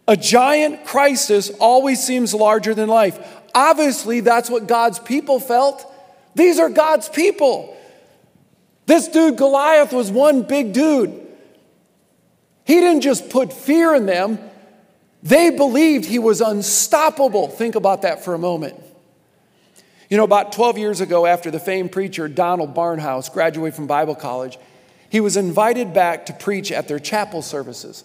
[0.06, 3.18] A giant crisis always seems larger than life.
[3.54, 5.87] Obviously, that's what God's people felt.
[6.38, 7.76] These are God's people.
[8.86, 11.10] This dude, Goliath, was one big dude.
[12.64, 14.38] He didn't just put fear in them,
[15.20, 17.48] they believed he was unstoppable.
[17.48, 18.80] Think about that for a moment.
[20.08, 24.14] You know, about 12 years ago, after the famed preacher Donald Barnhouse graduated from Bible
[24.14, 24.58] college,
[25.10, 28.04] he was invited back to preach at their chapel services.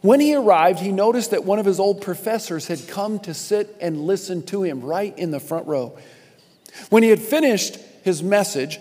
[0.00, 3.76] When he arrived, he noticed that one of his old professors had come to sit
[3.78, 5.98] and listen to him right in the front row.
[6.90, 8.78] When he had finished his message,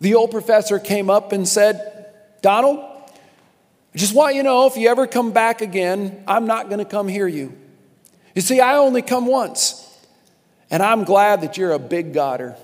[0.00, 2.80] the old professor came up and said, Donald,
[3.94, 6.78] I just want you to know if you ever come back again, I'm not going
[6.78, 7.56] to come hear you.
[8.34, 9.78] You see, I only come once,
[10.70, 12.56] and I'm glad that you're a big Godder.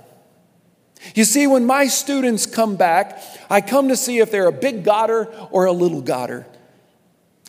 [1.15, 4.85] You see, when my students come back, I come to see if they're a big
[4.85, 6.45] Godder or a little Godder.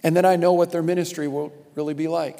[0.03, 2.39] And then I know what their ministry will really be like.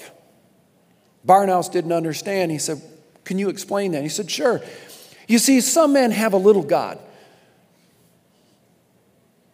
[1.26, 2.52] Barnhouse didn't understand.
[2.52, 2.82] He said,
[3.30, 4.02] Can you explain that?
[4.02, 4.60] He said, Sure.
[5.28, 6.98] You see, some men have a little God.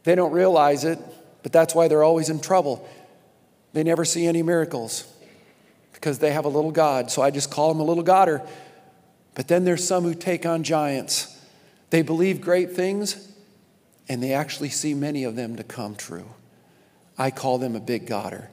[0.06, 0.98] They don't realize it,
[1.44, 2.88] but that's why they're always in trouble.
[3.74, 5.14] They never see any miracles
[5.92, 7.12] because they have a little God.
[7.12, 8.48] So I just call them a little Godder.
[9.34, 11.38] But then there's some who take on giants.
[11.90, 13.30] They believe great things,
[14.08, 16.30] and they actually see many of them to come true.
[17.18, 18.48] I call them a big Godder.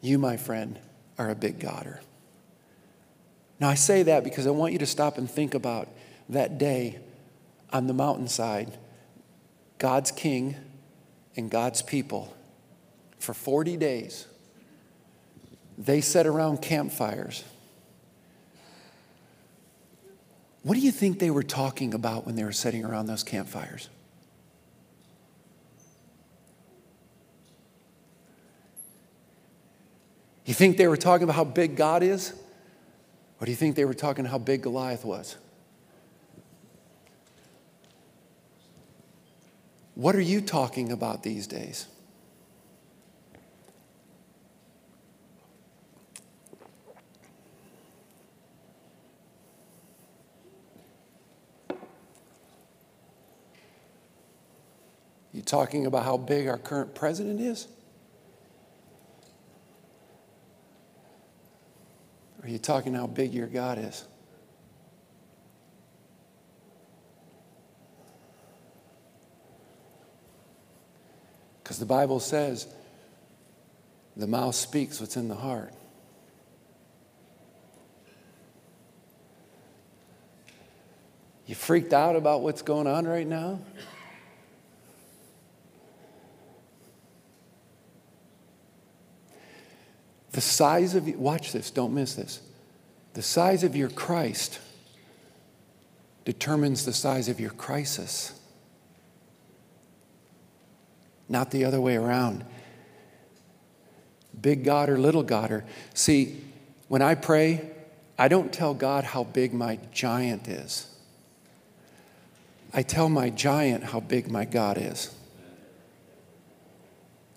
[0.00, 0.80] You, my friend,
[1.16, 2.00] are a big Godder.
[3.62, 5.86] Now, I say that because I want you to stop and think about
[6.28, 6.98] that day
[7.72, 8.76] on the mountainside.
[9.78, 10.56] God's king
[11.36, 12.36] and God's people
[13.20, 14.26] for 40 days.
[15.78, 17.44] They sat around campfires.
[20.64, 23.88] What do you think they were talking about when they were sitting around those campfires?
[30.46, 32.34] You think they were talking about how big God is?
[33.42, 35.36] Or do you think they were talking how big Goliath was?
[39.96, 41.88] What are you talking about these days?
[55.32, 57.66] You talking about how big our current president is?
[62.42, 64.04] Are you talking how big your God is?
[71.62, 72.66] Because the Bible says
[74.16, 75.72] the mouth speaks what's in the heart.
[81.46, 83.60] You freaked out about what's going on right now?
[90.32, 92.40] The size of, watch this, don't miss this.
[93.14, 94.58] The size of your Christ
[96.24, 98.38] determines the size of your crisis,
[101.28, 102.44] not the other way around.
[104.40, 106.40] Big God or little God or, see,
[106.88, 107.70] when I pray,
[108.18, 110.86] I don't tell God how big my giant is.
[112.72, 115.14] I tell my giant how big my God is.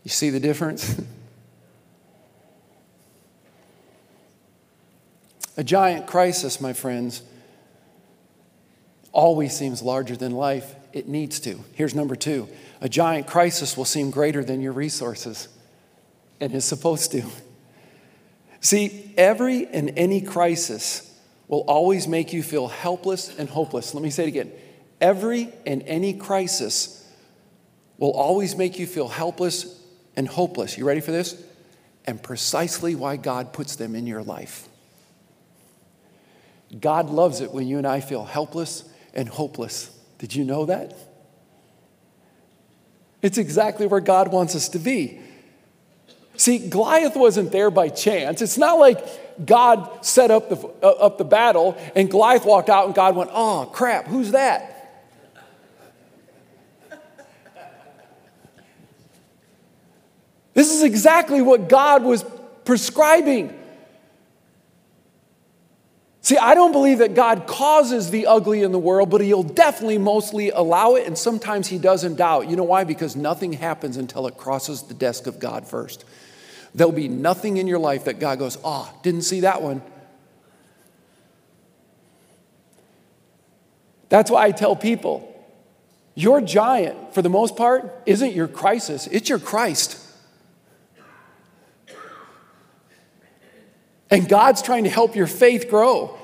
[0.04, 1.02] You see the difference?
[5.58, 7.22] A giant crisis, my friends,
[9.12, 10.76] always seems larger than life.
[10.92, 11.64] It needs to.
[11.74, 12.48] Here's number two
[12.82, 15.48] a giant crisis will seem greater than your resources,
[16.40, 17.24] and is supposed to.
[18.60, 21.12] See, every and any crisis
[21.48, 23.94] will always make you feel helpless and hopeless.
[23.94, 24.52] Let me say it again.
[25.00, 27.08] Every and any crisis
[27.98, 29.82] will always make you feel helpless
[30.16, 30.78] and hopeless.
[30.78, 31.42] You ready for this?
[32.06, 34.68] And precisely why God puts them in your life.
[36.80, 39.96] God loves it when you and I feel helpless and hopeless.
[40.18, 40.94] Did you know that?
[43.22, 45.20] It's exactly where God wants us to be.
[46.38, 48.42] See, Goliath wasn't there by chance.
[48.42, 52.86] It's not like God set up the, uh, up the battle and Goliath walked out
[52.86, 54.72] and God went, oh, crap, who's that?
[60.54, 62.24] This is exactly what God was
[62.64, 63.58] prescribing.
[66.26, 70.00] See, I don't believe that God causes the ugly in the world, but He'll definitely
[70.00, 72.50] mostly allow it, and sometimes He doesn't doubt.
[72.50, 72.84] You know why?
[72.84, 76.04] Because nothing happens until it crosses the desk of God first.
[76.74, 79.84] There'll be nothing in your life that God goes, oh, didn't see that one.
[84.10, 85.32] That's why I tell people
[86.16, 90.00] your giant, for the most part, isn't your crisis, it's your Christ.
[94.16, 96.18] And God's trying to help your faith grow.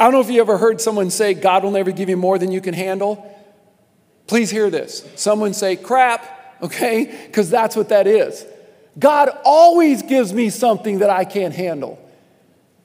[0.00, 2.36] I don't know if you ever heard someone say, God will never give you more
[2.36, 3.24] than you can handle.
[4.26, 5.08] Please hear this.
[5.14, 7.04] Someone say, crap, okay?
[7.26, 8.44] Because that's what that is.
[8.98, 11.96] God always gives me something that I can't handle.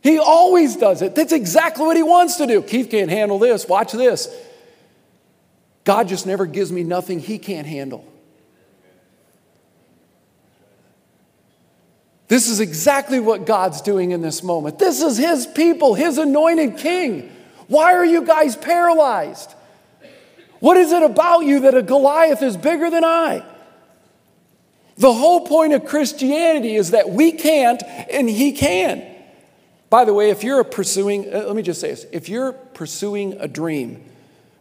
[0.03, 1.15] He always does it.
[1.15, 2.61] That's exactly what He wants to do.
[2.61, 3.67] Keith can't handle this.
[3.67, 4.31] Watch this.
[5.83, 8.05] God just never gives me nothing He can't handle.
[12.27, 14.79] This is exactly what God's doing in this moment.
[14.79, 17.31] This is His people, His anointed king.
[17.67, 19.53] Why are you guys paralyzed?
[20.59, 23.43] What is it about you that a Goliath is bigger than I?
[24.97, 29.05] The whole point of Christianity is that we can't and He can.
[29.89, 33.33] By the way, if you're pursuing, uh, let me just say this if you're pursuing
[33.39, 34.03] a dream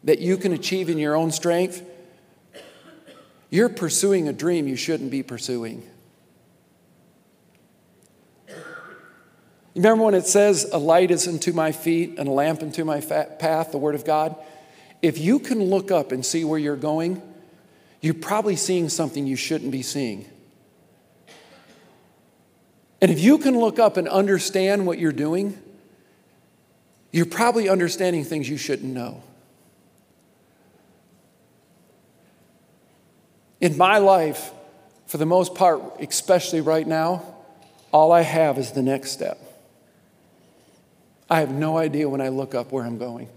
[0.04, 1.82] that you can achieve in your own strength,
[3.50, 5.82] you're pursuing a dream you shouldn't be pursuing.
[9.76, 12.82] You remember when it says, A light is unto my feet and a lamp unto
[12.82, 14.34] my path, the Word of God?
[15.02, 17.20] If you can look up and see where you're going,
[18.00, 20.24] you're probably seeing something you shouldn't be seeing.
[23.02, 25.62] And if you can look up and understand what you're doing,
[27.12, 29.22] you're probably understanding things you shouldn't know.
[33.60, 34.52] In my life,
[35.06, 37.22] for the most part, especially right now,
[37.92, 39.45] all I have is the next step.
[41.28, 43.28] I have no idea when I look up where I'm going.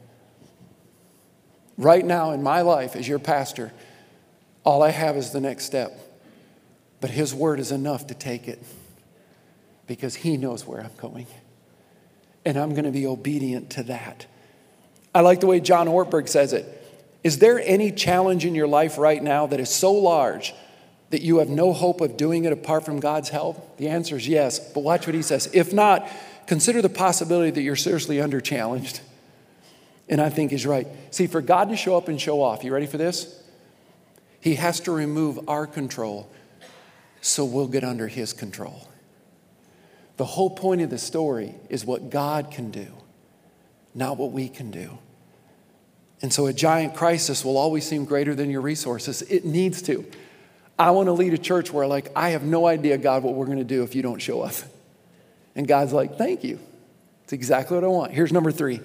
[1.77, 3.71] Right now in my life, as your pastor,
[4.63, 5.97] all I have is the next step.
[7.01, 8.63] But His word is enough to take it
[9.87, 11.27] because He knows where I'm going.
[12.45, 14.25] And I'm going to be obedient to that.
[15.13, 16.75] I like the way John Ortberg says it.
[17.23, 20.53] Is there any challenge in your life right now that is so large
[21.09, 23.77] that you have no hope of doing it apart from God's help?
[23.77, 24.59] The answer is yes.
[24.59, 25.49] But watch what he says.
[25.53, 26.07] If not,
[26.49, 29.01] consider the possibility that you're seriously under challenged.
[30.09, 30.87] And I think he's right.
[31.11, 33.39] See, for God to show up and show off, you ready for this?
[34.41, 36.27] He has to remove our control
[37.21, 38.87] so we'll get under his control.
[40.17, 42.87] The whole point of the story is what God can do,
[43.93, 44.97] not what we can do.
[46.23, 49.21] And so a giant crisis will always seem greater than your resources.
[49.21, 50.03] It needs to.
[50.79, 53.45] I want to lead a church where, like, I have no idea, God, what we're
[53.45, 54.55] going to do if you don't show up.
[55.59, 56.57] And God's like, thank you.
[57.25, 58.13] It's exactly what I want.
[58.13, 58.79] Here's number three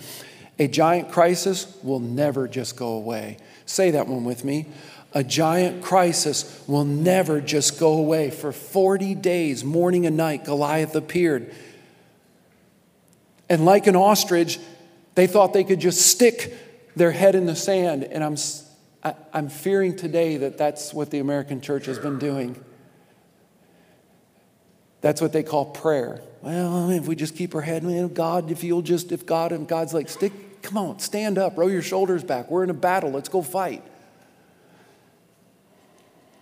[0.59, 3.37] a giant crisis will never just go away.
[3.65, 4.67] Say that one with me.
[5.13, 8.31] A giant crisis will never just go away.
[8.31, 11.55] For 40 days, morning and night, Goliath appeared.
[13.49, 14.59] And like an ostrich,
[15.15, 16.57] they thought they could just stick
[16.97, 18.03] their head in the sand.
[18.03, 18.37] And I'm,
[19.05, 22.61] I, am i am fearing today that that's what the American church has been doing.
[25.05, 26.23] That's what they call prayer.
[26.41, 29.69] Well, if we just keep our head, man, God, if you'll just, if God, and
[29.69, 32.51] God's like, stick, come on, stand up, roll your shoulders back.
[32.51, 33.83] We're in a battle, let's go fight.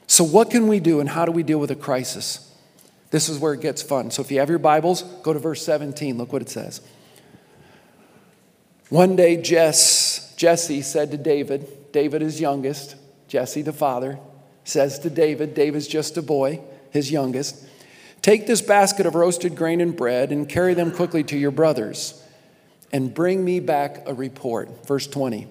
[0.07, 2.55] So, what can we do and how do we deal with a crisis?
[3.11, 4.13] This is where it gets fun.
[4.13, 6.17] So, if you have your Bibles, go to verse 17.
[6.17, 6.83] Look what it says.
[8.91, 12.95] One day, Jess, Jesse said to David, David is youngest,
[13.27, 14.21] Jesse the father,
[14.63, 16.61] says to David, David's just a boy,
[16.93, 17.67] his youngest.
[18.23, 22.23] Take this basket of roasted grain and bread and carry them quickly to your brothers
[22.93, 24.87] and bring me back a report.
[24.87, 25.49] Verse 20.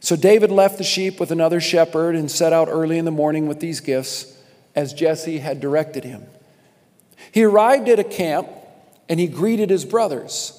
[0.00, 3.46] So David left the sheep with another shepherd and set out early in the morning
[3.46, 4.36] with these gifts
[4.74, 6.24] as Jesse had directed him.
[7.30, 8.48] He arrived at a camp
[9.08, 10.58] and he greeted his brothers.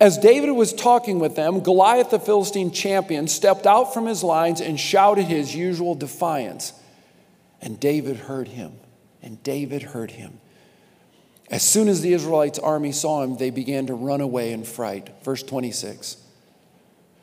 [0.00, 4.62] As David was talking with them, Goliath the Philistine champion stepped out from his lines
[4.62, 6.72] and shouted his usual defiance.
[7.60, 8.79] And David heard him
[9.22, 10.40] and David heard him.
[11.50, 15.10] As soon as the Israelites' army saw him, they began to run away in fright.
[15.24, 16.16] Verse 26.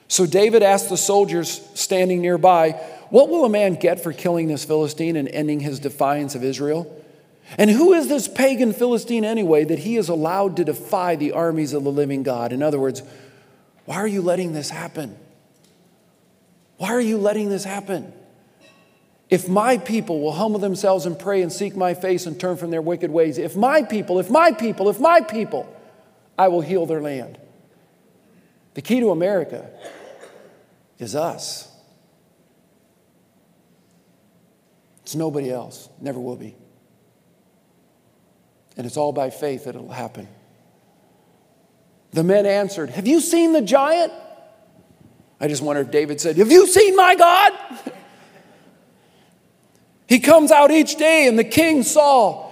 [0.09, 2.71] So David asked the soldiers standing nearby,
[3.09, 6.93] What will a man get for killing this Philistine and ending his defiance of Israel?
[7.57, 11.73] And who is this pagan Philistine anyway that he is allowed to defy the armies
[11.73, 12.51] of the living God?
[12.51, 13.03] In other words,
[13.85, 15.17] why are you letting this happen?
[16.75, 18.11] Why are you letting this happen?
[19.29, 22.71] If my people will humble themselves and pray and seek my face and turn from
[22.71, 25.73] their wicked ways, if my people, if my people, if my people,
[26.37, 27.37] I will heal their land.
[28.75, 29.69] The key to America
[30.97, 31.69] is us.
[35.01, 36.55] It's nobody else, never will be.
[38.77, 40.27] And it's all by faith that it'll happen.
[42.11, 44.13] The men answered, Have you seen the giant?
[45.39, 47.53] I just wonder if David said, Have you seen my God?
[50.07, 52.45] He comes out each day, and the king Saul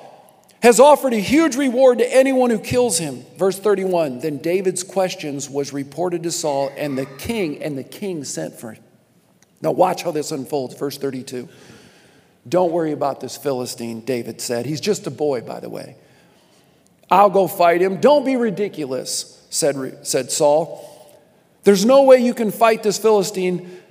[0.62, 3.24] has offered a huge reward to anyone who kills him.
[3.38, 8.24] Verse 31 Then David's questions was reported to Saul, and the king, and the king
[8.24, 8.84] sent for him.
[9.62, 10.76] Now, watch how this unfolds.
[10.76, 11.47] Verse 32.
[12.47, 14.66] Don't worry about this Philistine, David said.
[14.66, 15.95] He's just a boy, by the way.
[17.10, 18.01] I'll go fight him.
[18.01, 20.91] Don't be ridiculous, said, said Saul.
[21.64, 23.82] There's no way you can fight this Philistine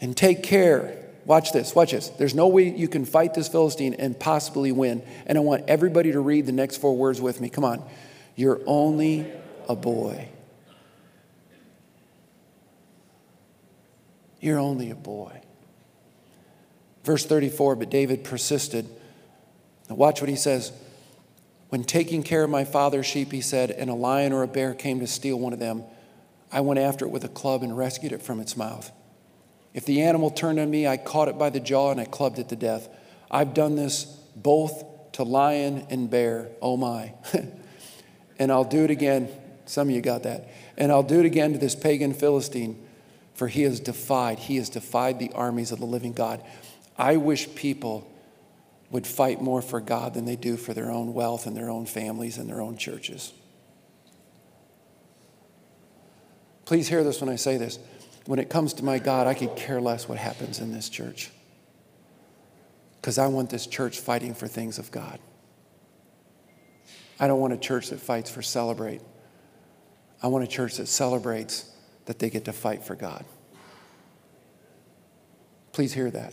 [0.00, 2.08] and take care Watch this, watch this.
[2.08, 5.02] There's no way you can fight this Philistine and possibly win.
[5.26, 7.48] And I want everybody to read the next four words with me.
[7.48, 7.84] Come on.
[8.36, 9.30] You're only
[9.68, 10.28] a boy.
[14.40, 15.42] You're only a boy.
[17.04, 18.88] Verse 34, but David persisted.
[19.88, 20.72] Now, watch what he says.
[21.68, 24.74] When taking care of my father's sheep, he said, and a lion or a bear
[24.74, 25.84] came to steal one of them,
[26.50, 28.90] I went after it with a club and rescued it from its mouth.
[29.72, 32.38] If the animal turned on me, I caught it by the jaw and I clubbed
[32.38, 32.88] it to death.
[33.30, 34.04] I've done this
[34.34, 36.48] both to lion and bear.
[36.60, 37.14] Oh my.
[38.38, 39.28] and I'll do it again.
[39.66, 40.48] Some of you got that.
[40.76, 42.84] And I'll do it again to this pagan Philistine,
[43.34, 46.42] for he has defied, he has defied the armies of the living God.
[46.98, 48.10] I wish people
[48.90, 51.86] would fight more for God than they do for their own wealth and their own
[51.86, 53.32] families and their own churches.
[56.64, 57.78] Please hear this when I say this.
[58.30, 61.32] When it comes to my God, I could care less what happens in this church
[63.00, 65.18] because I want this church fighting for things of God.
[67.18, 69.00] I don't want a church that fights for celebrate.
[70.22, 71.72] I want a church that celebrates
[72.04, 73.24] that they get to fight for God.
[75.72, 76.32] Please hear that.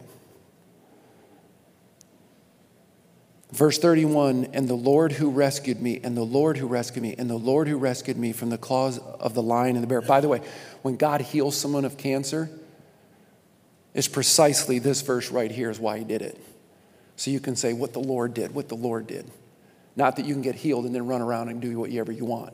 [3.52, 7.30] Verse 31 And the Lord who rescued me, and the Lord who rescued me, and
[7.30, 10.02] the Lord who rescued me from the claws of the lion and the bear.
[10.02, 10.41] By the way,
[10.82, 12.50] when God heals someone of cancer,
[13.93, 16.39] it's precisely this verse right here is why he did it.
[17.16, 19.30] So you can say what the Lord did, what the Lord did.
[19.95, 22.54] Not that you can get healed and then run around and do whatever you want.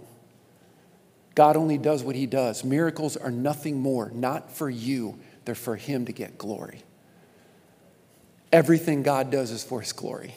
[1.35, 2.63] God only does what he does.
[2.63, 6.81] Miracles are nothing more, not for you, they're for him to get glory.
[8.51, 10.35] Everything God does is for his glory.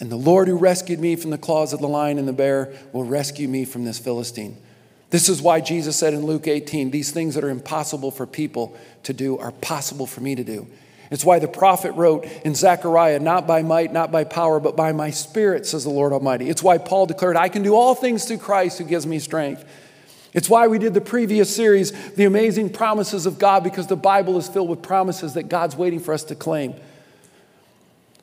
[0.00, 2.72] And the Lord who rescued me from the claws of the lion and the bear
[2.92, 4.56] will rescue me from this Philistine.
[5.10, 8.76] This is why Jesus said in Luke 18, These things that are impossible for people
[9.04, 10.66] to do are possible for me to do.
[11.10, 14.90] It's why the prophet wrote in Zechariah, Not by might, not by power, but by
[14.90, 16.48] my spirit, says the Lord Almighty.
[16.48, 19.64] It's why Paul declared, I can do all things through Christ who gives me strength.
[20.32, 24.36] It's why we did the previous series, The Amazing Promises of God, because the Bible
[24.36, 26.74] is filled with promises that God's waiting for us to claim.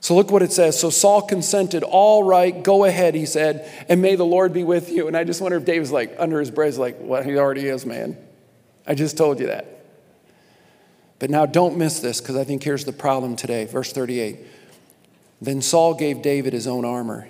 [0.02, 0.80] So look what it says.
[0.80, 4.92] So Saul consented, all right, go ahead, he said, and may the Lord be with
[4.92, 5.08] you.
[5.08, 7.86] And I just wonder if David's like, under his breath, like, well, he already is,
[7.86, 8.18] man.
[8.88, 9.68] I just told you that.
[11.20, 13.66] But now don't miss this because I think here's the problem today.
[13.66, 14.40] Verse 38.
[15.40, 17.30] Then Saul gave David his own armor.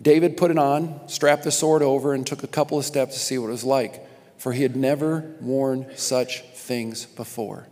[0.00, 3.20] David put it on, strapped the sword over, and took a couple of steps to
[3.20, 7.66] see what it was like, for he had never worn such things before.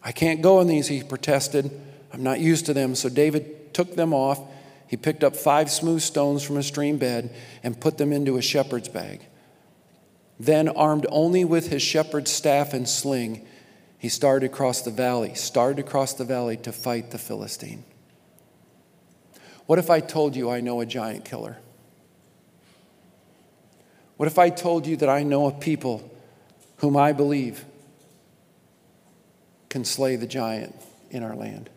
[0.00, 1.72] I can't go in these, he protested.
[2.12, 2.94] I'm not used to them.
[2.94, 4.40] So David took them off.
[4.86, 8.42] He picked up five smooth stones from a stream bed and put them into a
[8.42, 9.26] shepherd's bag.
[10.40, 13.46] Then, armed only with his shepherd's staff and sling,
[13.98, 17.84] he started across the valley, started across the valley to fight the Philistine.
[19.66, 21.58] What if I told you I know a giant killer?
[24.16, 26.10] What if I told you that I know a people
[26.78, 27.64] whom I believe
[29.68, 30.74] can slay the giant
[31.10, 31.68] in our land?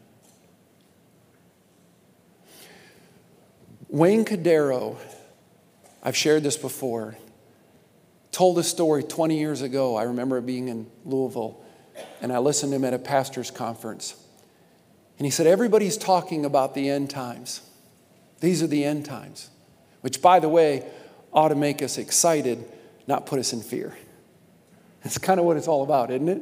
[3.92, 4.96] Wayne Cordeiro,
[6.02, 7.18] I've shared this before,
[8.32, 9.98] told a story 20 years ago.
[9.98, 11.62] I remember being in Louisville,
[12.22, 14.16] and I listened to him at a pastor's conference.
[15.18, 17.60] And he said, Everybody's talking about the end times.
[18.40, 19.50] These are the end times,
[20.00, 20.90] which, by the way,
[21.34, 22.64] ought to make us excited,
[23.08, 23.98] not put us in fear.
[25.04, 26.42] That's kind of what it's all about, isn't it?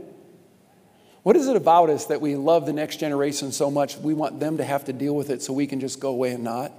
[1.24, 4.39] What is it about us that we love the next generation so much we want
[4.39, 6.72] them to have to deal with it so we can just go away and not?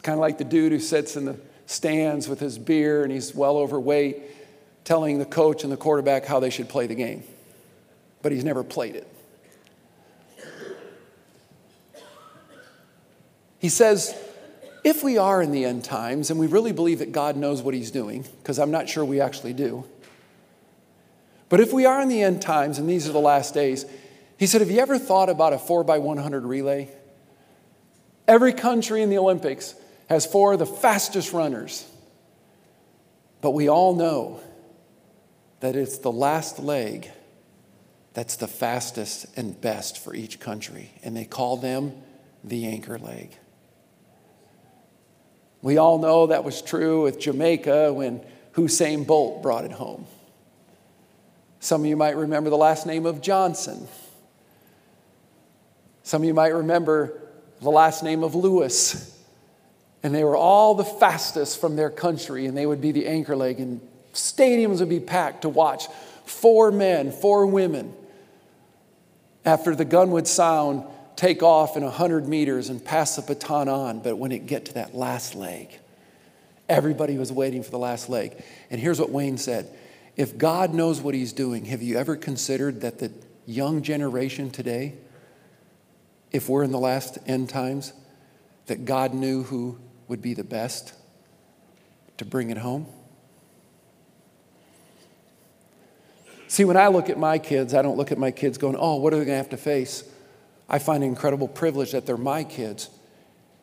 [0.00, 1.36] It's kind of like the dude who sits in the
[1.66, 4.22] stands with his beer and he's well overweight,
[4.82, 7.22] telling the coach and the quarterback how they should play the game.
[8.22, 9.06] But he's never played it.
[13.58, 14.16] He says,
[14.84, 17.74] if we are in the end times and we really believe that God knows what
[17.74, 19.84] he's doing, because I'm not sure we actually do,
[21.50, 23.84] but if we are in the end times and these are the last days,
[24.38, 26.88] he said, Have you ever thought about a 4 by 100 relay?
[28.26, 29.74] Every country in the Olympics
[30.10, 31.86] has four of the fastest runners.
[33.40, 34.40] But we all know
[35.60, 37.08] that it's the last leg
[38.12, 41.92] that's the fastest and best for each country, and they call them
[42.42, 43.36] the anchor leg.
[45.62, 48.20] We all know that was true with Jamaica when
[48.54, 50.06] Usain Bolt brought it home.
[51.60, 53.86] Some of you might remember the last name of Johnson.
[56.02, 57.20] Some of you might remember
[57.60, 59.19] the last name of Lewis.
[60.02, 63.36] And they were all the fastest from their country, and they would be the anchor
[63.36, 63.80] leg, and
[64.14, 65.86] stadiums would be packed to watch
[66.24, 67.92] four men, four women,
[69.44, 70.84] after the gun would sound,
[71.16, 74.00] take off in 100 meters and pass the baton on.
[74.00, 75.68] But when it get to that last leg,
[76.68, 78.42] everybody was waiting for the last leg.
[78.70, 79.70] And here's what Wayne said
[80.16, 83.12] If God knows what he's doing, have you ever considered that the
[83.46, 84.94] young generation today
[86.32, 87.92] if we're in the last end times,
[88.66, 89.78] that God knew who
[90.10, 90.92] would be the best
[92.18, 92.86] to bring it home?
[96.48, 98.96] See, when I look at my kids, I don't look at my kids going, oh,
[98.96, 100.02] what are they going to have to face?
[100.68, 102.90] I find an incredible privilege that they're my kids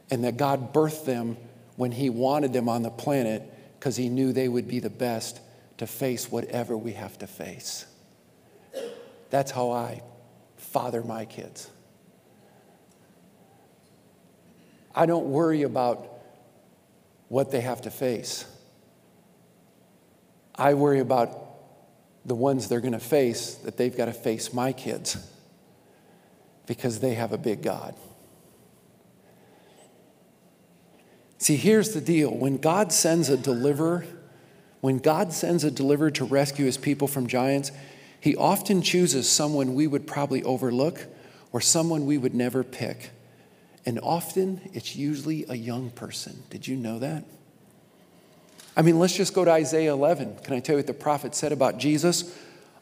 [0.09, 1.35] and that God birthed them
[1.75, 3.43] when He wanted them on the planet
[3.77, 5.41] because He knew they would be the best
[5.79, 7.85] to face whatever we have to face.
[9.31, 10.01] That's how I
[10.55, 11.69] father my kids.
[14.95, 16.16] I don't worry about
[17.29, 18.45] what they have to face.
[20.55, 21.47] I worry about
[22.25, 25.17] the ones they're going to face that they've got to face my kids
[26.65, 27.95] because they have a big God.
[31.37, 34.05] See, here's the deal when God sends a deliverer,
[34.81, 37.71] when God sends a deliverer to rescue his people from giants,
[38.19, 41.05] he often chooses someone we would probably overlook
[41.51, 43.11] or someone we would never pick.
[43.87, 46.43] And often it's usually a young person.
[46.49, 47.23] Did you know that?
[48.75, 50.39] I mean, let's just go to Isaiah 11.
[50.43, 52.37] Can I tell you what the prophet said about Jesus?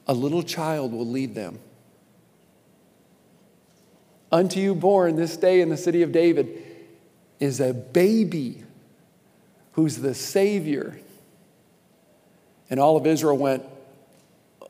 [0.08, 1.60] A little child will lead them.
[4.32, 6.64] Unto you born this day in the city of David
[7.40, 8.64] is a baby
[9.74, 11.00] who's the Savior.
[12.72, 13.64] And all of Israel went,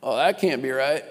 [0.03, 1.05] Oh, that can't be right.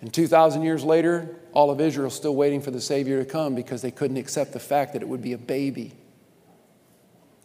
[0.00, 3.80] And 2,000 years later, all of Israel still waiting for the Savior to come because
[3.80, 5.92] they couldn't accept the fact that it would be a baby,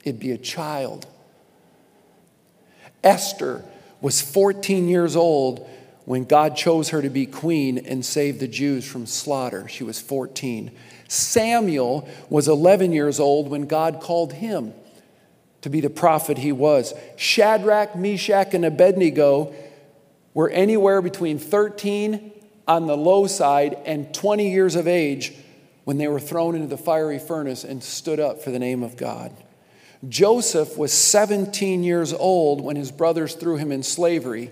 [0.03, 1.07] it'd be a child.
[3.03, 3.63] Esther
[4.01, 5.69] was 14 years old
[6.05, 9.67] when God chose her to be queen and save the Jews from slaughter.
[9.67, 10.71] She was 14.
[11.07, 14.73] Samuel was 11 years old when God called him
[15.61, 16.93] to be the prophet he was.
[17.15, 19.53] Shadrach, Meshach, and Abednego
[20.33, 22.31] were anywhere between 13
[22.69, 25.33] on the low side and 20 years of age
[25.83, 28.95] when they were thrown into the fiery furnace and stood up for the name of
[28.95, 29.35] God.
[30.07, 34.51] Joseph was 17 years old when his brothers threw him in slavery,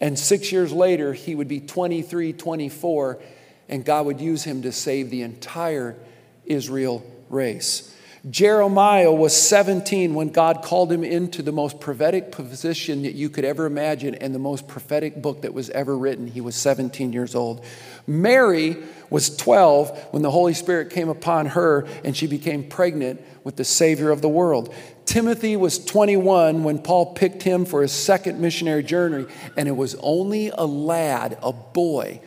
[0.00, 3.20] and six years later, he would be 23, 24
[3.68, 5.96] and God would use him to save the entire
[6.44, 7.91] Israel race.
[8.30, 13.44] Jeremiah was 17 when God called him into the most prophetic position that you could
[13.44, 16.28] ever imagine and the most prophetic book that was ever written.
[16.28, 17.64] He was 17 years old.
[18.06, 18.76] Mary
[19.10, 23.64] was 12 when the Holy Spirit came upon her and she became pregnant with the
[23.64, 24.72] Savior of the world.
[25.04, 29.96] Timothy was 21 when Paul picked him for his second missionary journey, and it was
[29.96, 32.20] only a lad, a boy,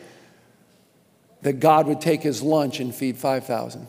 [1.40, 3.88] that God would take his lunch and feed 5,000.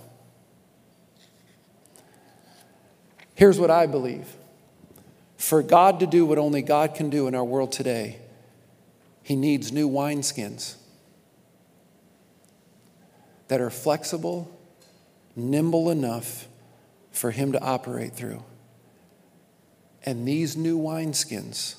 [3.37, 4.25] Here's what I believe
[5.37, 8.17] for God to do what only God can do in our world today,
[9.21, 10.75] he needs new wineskins
[13.47, 14.51] that are flexible,
[15.35, 16.47] nimble enough
[17.11, 18.43] for him to operate through.
[20.03, 21.75] And these new wineskins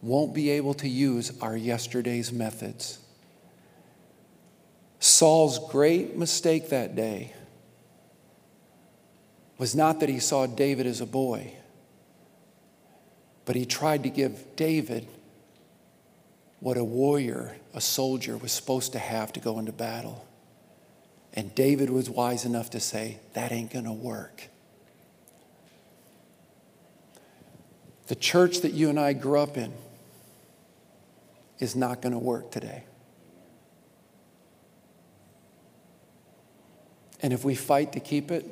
[0.00, 3.00] won't be able to use our yesterday's methods.
[4.98, 7.34] Saul's great mistake that day
[9.58, 11.52] was not that he saw David as a boy,
[13.44, 15.06] but he tried to give David
[16.60, 20.26] what a warrior, a soldier, was supposed to have to go into battle.
[21.32, 24.48] And David was wise enough to say, That ain't to work.
[28.06, 29.72] The church that you and I grew up in
[31.58, 32.84] is not to work today.
[37.20, 38.46] And if we fight to keep it,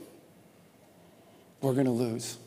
[1.64, 2.38] we're going to lose.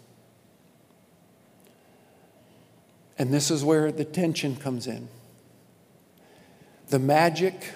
[3.17, 5.09] And this is where the tension comes in.
[6.89, 7.73] The magic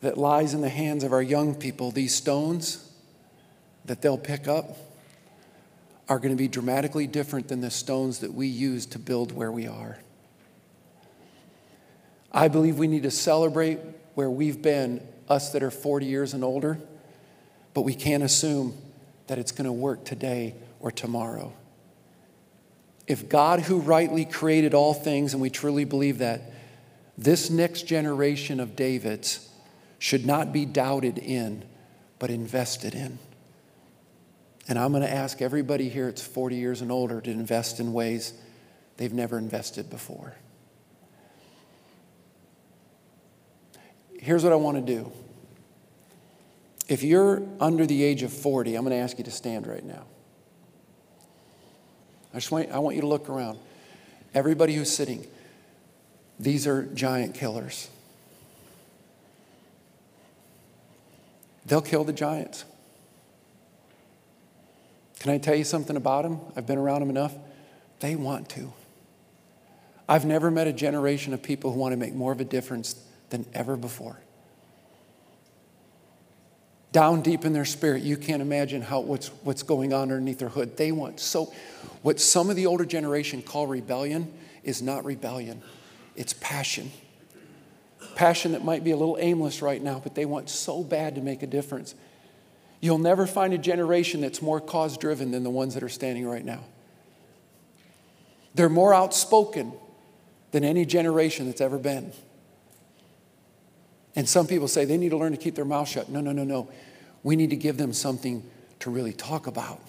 [0.00, 2.90] that lies in the hands of our young people, these stones
[3.84, 4.76] that they'll pick up,
[6.08, 9.52] are going to be dramatically different than the stones that we use to build where
[9.52, 9.98] we are.
[12.32, 13.78] I believe we need to celebrate
[14.14, 16.80] where we've been us that are 40 years and older,
[17.74, 18.76] but we can't assume
[19.26, 21.52] that it's going to work today or tomorrow.
[23.06, 26.42] If God, who rightly created all things, and we truly believe that,
[27.18, 29.48] this next generation of Davids
[29.98, 31.64] should not be doubted in,
[32.18, 33.18] but invested in.
[34.68, 37.92] And I'm going to ask everybody here that's 40 years and older to invest in
[37.92, 38.32] ways
[38.96, 40.34] they've never invested before.
[44.18, 45.10] Here's what I want to do.
[46.90, 49.84] If you're under the age of 40, I'm going to ask you to stand right
[49.84, 50.02] now.
[52.34, 53.58] I just want, I want you to look around.
[54.34, 55.24] Everybody who's sitting,
[56.38, 57.88] these are giant killers.
[61.70, 62.64] they'll kill the giants.
[65.20, 66.40] Can I tell you something about them?
[66.56, 67.32] I've been around them enough.
[68.00, 68.72] They want to.
[70.08, 73.00] I've never met a generation of people who want to make more of a difference
[73.28, 74.18] than ever before.
[76.92, 80.48] Down deep in their spirit, you can't imagine how, what's, what's going on underneath their
[80.48, 80.76] hood.
[80.76, 81.52] They want so,
[82.02, 84.32] what some of the older generation call rebellion
[84.64, 85.62] is not rebellion,
[86.16, 86.90] it's passion.
[88.16, 91.20] Passion that might be a little aimless right now, but they want so bad to
[91.20, 91.94] make a difference.
[92.80, 96.26] You'll never find a generation that's more cause driven than the ones that are standing
[96.26, 96.64] right now.
[98.54, 99.72] They're more outspoken
[100.50, 102.12] than any generation that's ever been.
[104.16, 106.08] And some people say they need to learn to keep their mouth shut.
[106.08, 106.68] No, no, no, no.
[107.22, 108.42] We need to give them something
[108.80, 109.80] to really talk about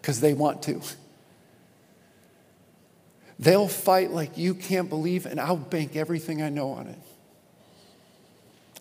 [0.00, 0.80] because they want to.
[3.38, 6.98] They'll fight like you can't believe, and I'll bank everything I know on it.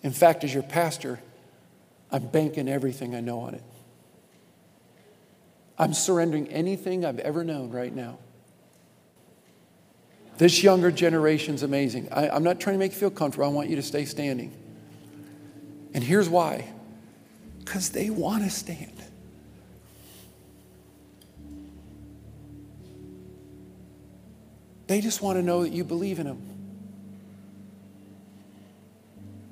[0.03, 1.19] In fact, as your pastor,
[2.11, 3.63] I'm banking everything I know on it.
[5.77, 8.19] I'm surrendering anything I've ever known right now.
[10.37, 12.09] This younger generation's amazing.
[12.11, 13.45] I, I'm not trying to make you feel comfortable.
[13.45, 14.53] I want you to stay standing.
[15.93, 16.71] And here's why
[17.59, 18.91] because they want to stand.
[24.87, 26.41] They just want to know that you believe in them.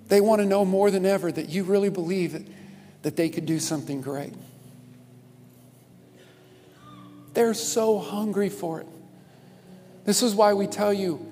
[0.09, 2.43] They want to know more than ever that you really believe that,
[3.01, 4.33] that they could do something great.
[7.33, 8.87] They're so hungry for it.
[10.05, 11.29] This is why we tell you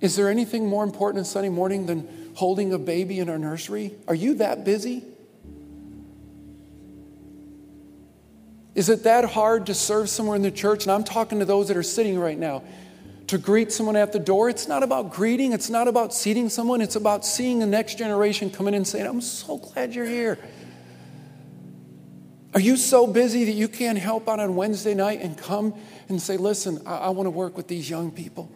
[0.00, 3.94] is there anything more important on Sunday morning than holding a baby in our nursery?
[4.08, 5.04] Are you that busy?
[8.74, 10.84] Is it that hard to serve somewhere in the church?
[10.84, 12.62] And I'm talking to those that are sitting right now.
[13.26, 16.80] To greet someone at the door, it's not about greeting, it's not about seating someone,
[16.80, 20.38] it's about seeing the next generation come in and saying, I'm so glad you're here.
[22.54, 25.74] Are you so busy that you can't help out on Wednesday night and come
[26.10, 28.50] and say, Listen, I, I want to work with these young people?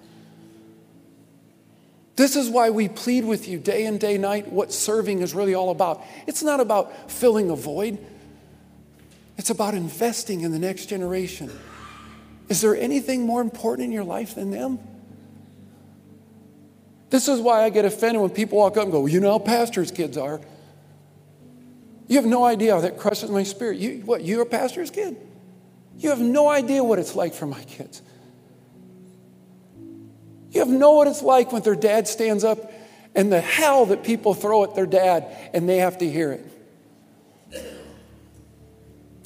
[2.16, 5.54] This is why we plead with you day and day night what serving is really
[5.54, 6.02] all about.
[6.26, 7.98] It's not about filling a void,
[9.36, 11.50] it's about investing in the next generation.
[12.48, 14.78] Is there anything more important in your life than them?
[17.10, 19.32] This is why I get offended when people walk up and go, well, You know
[19.32, 20.40] how pastors' kids are.
[22.06, 23.78] You have no idea how that crushes my spirit.
[23.78, 25.16] You, what, you're a pastor's kid?
[25.98, 28.02] You have no idea what it's like for my kids.
[30.50, 32.72] You have no what it's like when their dad stands up
[33.14, 36.46] and the hell that people throw at their dad and they have to hear it.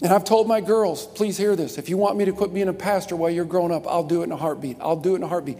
[0.00, 1.76] And I've told my girls, please hear this.
[1.76, 4.20] If you want me to quit being a pastor while you're growing up, I'll do
[4.20, 4.76] it in a heartbeat.
[4.80, 5.58] I'll do it in a heartbeat.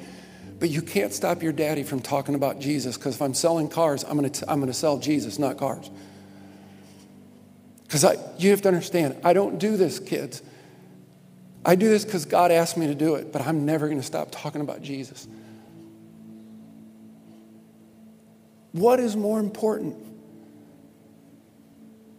[0.60, 4.04] But you can't stop your daddy from talking about Jesus because if I'm selling cars,
[4.04, 5.90] I'm going to I'm going to sell Jesus, not cars.
[7.82, 8.04] Because
[8.38, 10.42] you have to understand, I don't do this, kids.
[11.68, 14.06] I do this because God asked me to do it, but I'm never going to
[14.06, 15.28] stop talking about Jesus.
[18.72, 19.94] What is more important?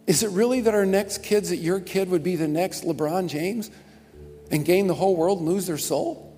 [0.06, 3.28] Is it really that our next kids, that your kid would be the next LeBron
[3.28, 3.72] James
[4.52, 6.32] and gain the whole world and lose their soul?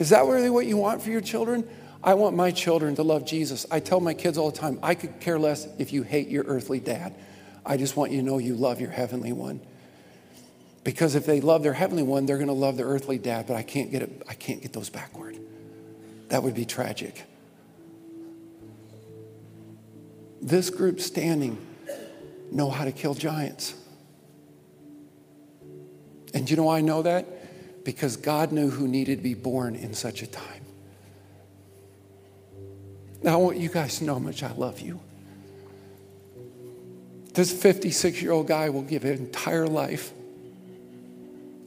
[0.00, 1.64] Is that really what you want for your children?
[2.02, 3.66] I want my children to love Jesus.
[3.70, 6.42] I tell my kids all the time, I could care less if you hate your
[6.42, 7.14] earthly dad.
[7.64, 9.60] I just want you to know you love your heavenly one.
[10.86, 13.56] Because if they love their heavenly one, they're going to love their earthly dad, but
[13.56, 15.36] I can't get it I can't get those backward.
[16.28, 17.24] That would be tragic.
[20.40, 21.58] This group standing
[22.52, 23.74] know how to kill giants.
[26.32, 27.84] And you know why I know that?
[27.84, 30.62] Because God knew who needed to be born in such a time.
[33.24, 35.00] Now, I want you guys to know how much I love you.
[37.34, 40.12] This 56 year old guy will give his entire life.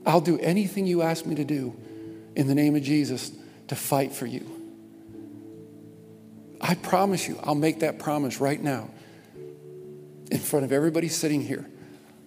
[0.05, 1.75] I'll do anything you ask me to do
[2.35, 3.31] in the name of Jesus
[3.67, 4.47] to fight for you.
[6.61, 8.89] I promise you, I'll make that promise right now
[10.31, 11.65] in front of everybody sitting here.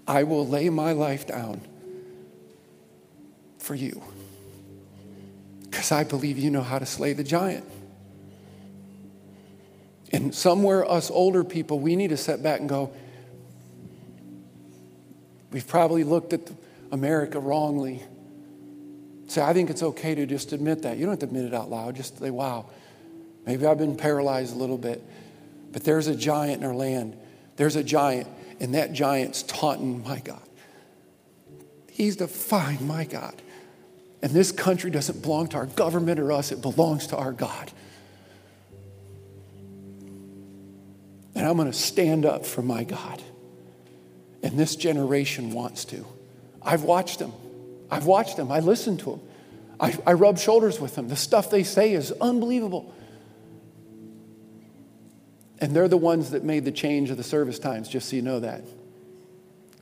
[0.06, 1.60] I will lay my life down
[3.58, 4.02] for you
[5.64, 7.64] because I believe you know how to slay the giant.
[10.12, 12.92] And somewhere, us older people, we need to sit back and go,
[15.50, 16.46] We've probably looked at
[16.92, 18.00] America wrongly.
[19.26, 20.96] Say, I think it's okay to just admit that.
[20.96, 21.96] You don't have to admit it out loud.
[21.96, 22.66] Just say, wow,
[23.44, 25.02] maybe I've been paralyzed a little bit.
[25.72, 27.16] But there's a giant in our land.
[27.56, 28.28] There's a giant,
[28.60, 30.48] and that giant's taunting my God.
[31.90, 33.34] He's defying my God.
[34.22, 37.72] And this country doesn't belong to our government or us, it belongs to our God.
[41.34, 43.22] and I'm going to stand up for my God.
[44.44, 46.06] And this generation wants to.
[46.64, 47.32] I've watched them.
[47.90, 48.50] I've watched them.
[48.50, 49.20] I listen to them.
[49.80, 51.08] I, I rub shoulders with them.
[51.08, 52.94] The stuff they say is unbelievable.
[55.58, 58.22] And they're the ones that made the change of the service times, just so you
[58.22, 58.62] know that.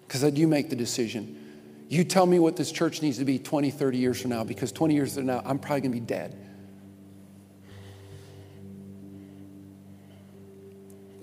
[0.07, 1.37] Because you make the decision.
[1.89, 4.73] You tell me what this church needs to be 20, 30 years from now, because
[4.73, 6.37] 20 years from now, I'm probably going to be dead.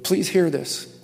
[0.03, 0.96] Please hear this.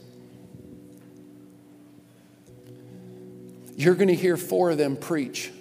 [3.76, 5.52] You're going to hear four of them preach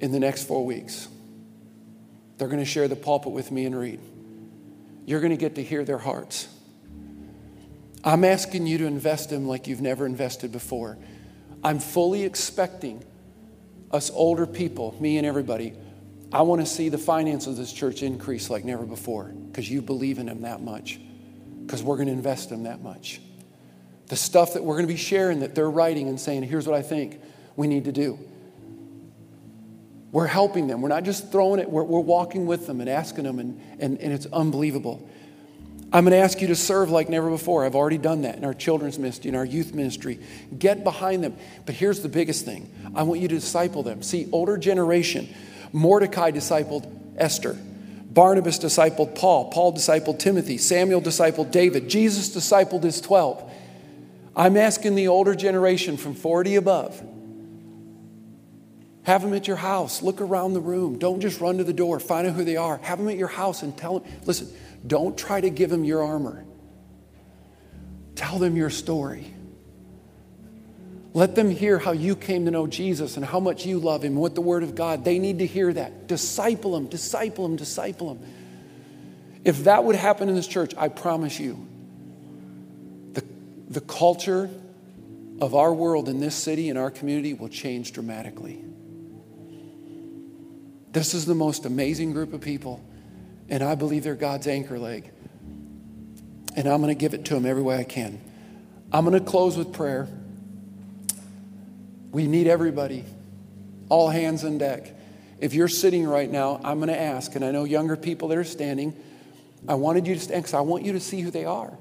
[0.00, 1.08] in the next four weeks.
[2.38, 4.00] They're going to share the pulpit with me and read.
[5.04, 6.48] You're going to get to hear their hearts.
[8.04, 10.98] I'm asking you to invest in them like you've never invested before.
[11.64, 13.04] I'm fully expecting
[13.90, 15.74] us older people, me and everybody,
[16.32, 19.80] I want to see the finances of this church increase like never before because you
[19.80, 20.98] believe in them that much,
[21.64, 23.20] because we're going to invest in them that much.
[24.08, 26.76] The stuff that we're going to be sharing that they're writing and saying, here's what
[26.76, 27.20] I think
[27.56, 28.18] we need to do.
[30.12, 30.82] We're helping them.
[30.82, 33.98] We're not just throwing it, we're, we're walking with them and asking them, and, and,
[33.98, 35.08] and it's unbelievable.
[35.92, 37.64] I'm going to ask you to serve like never before.
[37.64, 40.18] I've already done that in our children's ministry, in our youth ministry.
[40.58, 41.36] Get behind them.
[41.64, 44.02] But here's the biggest thing I want you to disciple them.
[44.02, 45.28] See, older generation,
[45.72, 47.56] Mordecai discipled Esther.
[48.10, 49.50] Barnabas discipled Paul.
[49.50, 50.58] Paul discipled Timothy.
[50.58, 51.88] Samuel discipled David.
[51.88, 53.52] Jesus discipled his 12.
[54.34, 57.02] I'm asking the older generation from 40 above
[59.06, 60.02] have them at your house.
[60.02, 60.98] Look around the room.
[60.98, 62.00] Don't just run to the door.
[62.00, 62.78] Find out who they are.
[62.78, 64.48] Have them at your house and tell them, listen,
[64.84, 66.44] don't try to give them your armor.
[68.16, 69.32] Tell them your story.
[71.14, 74.16] Let them hear how you came to know Jesus and how much you love him
[74.16, 75.04] with the word of God.
[75.04, 76.08] They need to hear that.
[76.08, 78.28] Disciple them, disciple them, disciple them.
[79.44, 81.64] If that would happen in this church, I promise you,
[83.12, 83.24] the,
[83.68, 84.50] the culture
[85.40, 88.64] of our world in this city and our community will change dramatically.
[90.96, 92.82] This is the most amazing group of people,
[93.50, 95.10] and I believe they're God's anchor leg.
[96.56, 98.18] And I'm going to give it to them every way I can.
[98.90, 100.08] I'm going to close with prayer.
[102.12, 103.04] We need everybody,
[103.90, 104.90] all hands on deck.
[105.38, 108.38] If you're sitting right now, I'm going to ask, and I know younger people that
[108.38, 108.96] are standing,
[109.68, 111.76] I wanted you to stand because I want you to see who they are.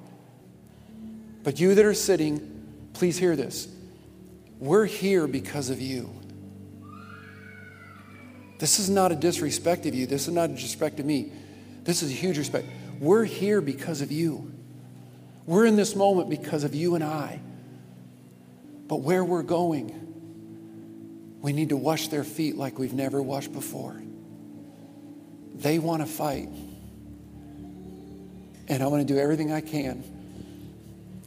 [1.42, 3.70] But you that are sitting, please hear this.
[4.60, 6.15] We're here because of you.
[8.58, 10.06] This is not a disrespect of you.
[10.06, 11.32] This is not a disrespect of me.
[11.84, 12.68] This is a huge respect.
[13.00, 14.52] We're here because of you.
[15.46, 17.40] We're in this moment because of you and I.
[18.88, 20.02] But where we're going,
[21.42, 24.02] we need to wash their feet like we've never washed before.
[25.56, 26.50] They want to fight.
[28.68, 30.04] And I'm going to do everything I can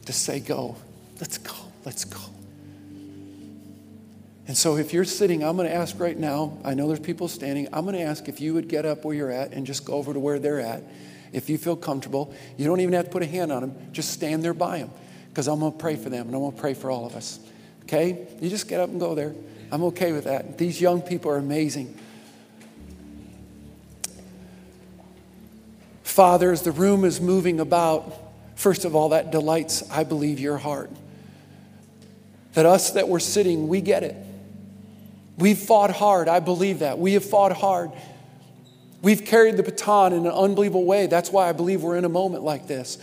[0.05, 0.75] to say, go.
[1.19, 1.53] Let's go.
[1.85, 2.19] Let's go.
[4.49, 6.57] And so, if you're sitting, I'm going to ask right now.
[6.63, 7.67] I know there's people standing.
[7.71, 9.93] I'm going to ask if you would get up where you're at and just go
[9.93, 10.81] over to where they're at.
[11.31, 13.75] If you feel comfortable, you don't even have to put a hand on them.
[13.91, 14.89] Just stand there by them
[15.29, 17.15] because I'm going to pray for them and I'm going to pray for all of
[17.15, 17.37] us.
[17.83, 18.27] Okay?
[18.41, 19.35] You just get up and go there.
[19.71, 20.57] I'm okay with that.
[20.57, 21.95] These young people are amazing.
[26.01, 28.19] Father, as the room is moving about,
[28.55, 30.89] first of all, that delights, I believe, your heart.
[32.53, 34.15] That us that were sitting, we get it.
[35.39, 36.27] We've fought hard.
[36.27, 36.99] I believe that.
[36.99, 37.91] We have fought hard.
[39.01, 41.07] We've carried the baton in an unbelievable way.
[41.07, 42.97] That's why I believe we're in a moment like this.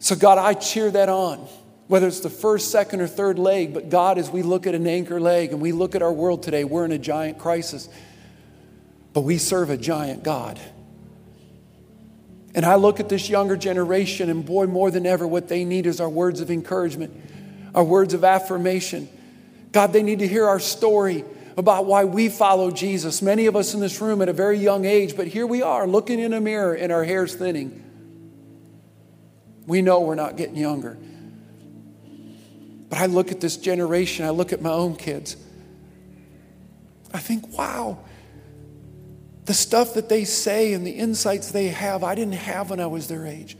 [0.00, 1.38] So, God, I cheer that on,
[1.86, 3.72] whether it's the first, second, or third leg.
[3.72, 6.42] But, God, as we look at an anchor leg and we look at our world
[6.42, 7.88] today, we're in a giant crisis.
[9.12, 10.60] But we serve a giant God.
[12.56, 15.86] And I look at this younger generation, and boy, more than ever, what they need
[15.86, 17.14] is our words of encouragement,
[17.72, 19.08] our words of affirmation
[19.74, 21.24] God, they need to hear our story
[21.56, 23.20] about why we follow Jesus.
[23.20, 25.84] Many of us in this room at a very young age, but here we are
[25.84, 27.82] looking in a mirror and our hair's thinning.
[29.66, 30.96] We know we're not getting younger.
[32.88, 35.36] But I look at this generation, I look at my own kids.
[37.12, 37.98] I think, wow,
[39.44, 42.86] the stuff that they say and the insights they have, I didn't have when I
[42.86, 43.56] was their age.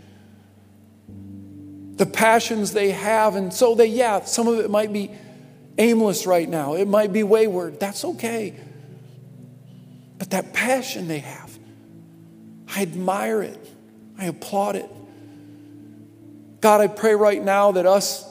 [1.97, 5.11] The passions they have, and so they, yeah, some of it might be
[5.79, 6.75] aimless right now.
[6.75, 7.81] It might be wayward.
[7.81, 8.55] That's okay.
[10.19, 11.59] But that passion they have,
[12.75, 13.59] I admire it.
[14.19, 14.89] I applaud it.
[16.61, 18.27] God, I pray right now that us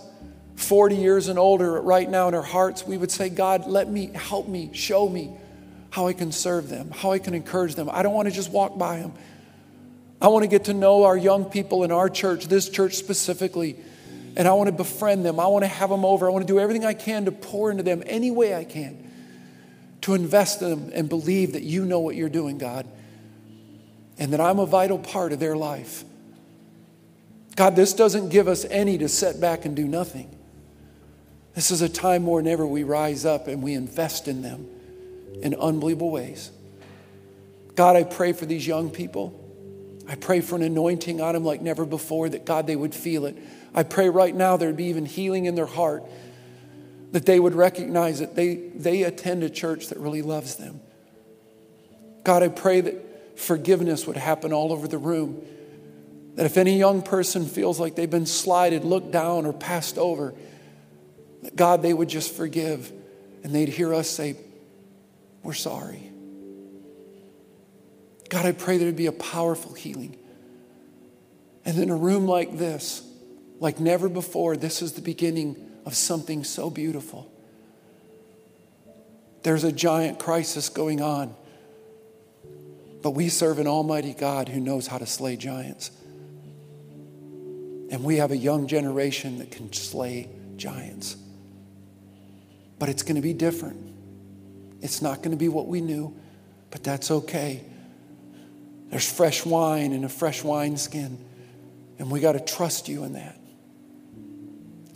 [0.55, 4.07] 40 years and older, right now in our hearts, we would say, God, let me,
[4.13, 5.31] help me, show me
[5.89, 7.89] how I can serve them, how I can encourage them.
[7.91, 9.13] I don't want to just walk by them.
[10.21, 13.75] I want to get to know our young people in our church, this church specifically,
[14.36, 15.39] and I want to befriend them.
[15.39, 16.27] I want to have them over.
[16.27, 19.11] I want to do everything I can to pour into them any way I can
[20.01, 22.88] to invest in them and believe that you know what you're doing, God,
[24.17, 26.03] and that I'm a vital part of their life.
[27.55, 30.36] God, this doesn't give us any to set back and do nothing.
[31.55, 34.67] This is a time more than ever we rise up and we invest in them
[35.41, 36.51] in unbelievable ways.
[37.75, 39.39] God, I pray for these young people.
[40.07, 43.25] I pray for an anointing on them like never before, that God, they would feel
[43.25, 43.38] it.
[43.74, 46.03] I pray right now there'd be even healing in their heart,
[47.11, 50.80] that they would recognize that they, they attend a church that really loves them.
[52.24, 55.43] God, I pray that forgiveness would happen all over the room.
[56.36, 60.34] That if any young person feels like they've been slighted, looked down, or passed over,
[61.43, 62.91] that God, they would just forgive
[63.43, 64.38] and they'd hear us say,
[65.43, 66.09] We're sorry.
[68.30, 70.17] God, I pray there'd be a powerful healing.
[71.65, 73.07] And in a room like this,
[73.59, 77.31] like never before, this is the beginning of something so beautiful.
[79.43, 81.35] There's a giant crisis going on,
[83.01, 85.91] but we serve an almighty God who knows how to slay giants.
[87.91, 91.17] And we have a young generation that can slay giants.
[92.79, 93.77] But it's going to be different.
[94.81, 96.15] It's not going to be what we knew,
[96.71, 97.63] but that's okay.
[98.89, 101.17] There's fresh wine in a fresh wineskin,
[101.99, 103.37] and we got to trust you in that.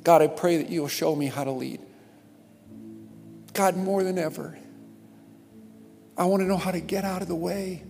[0.08, 1.82] God, I pray that you will show me how to lead.
[3.52, 4.58] God, more than ever,
[6.18, 7.84] I want to know how to get out of the way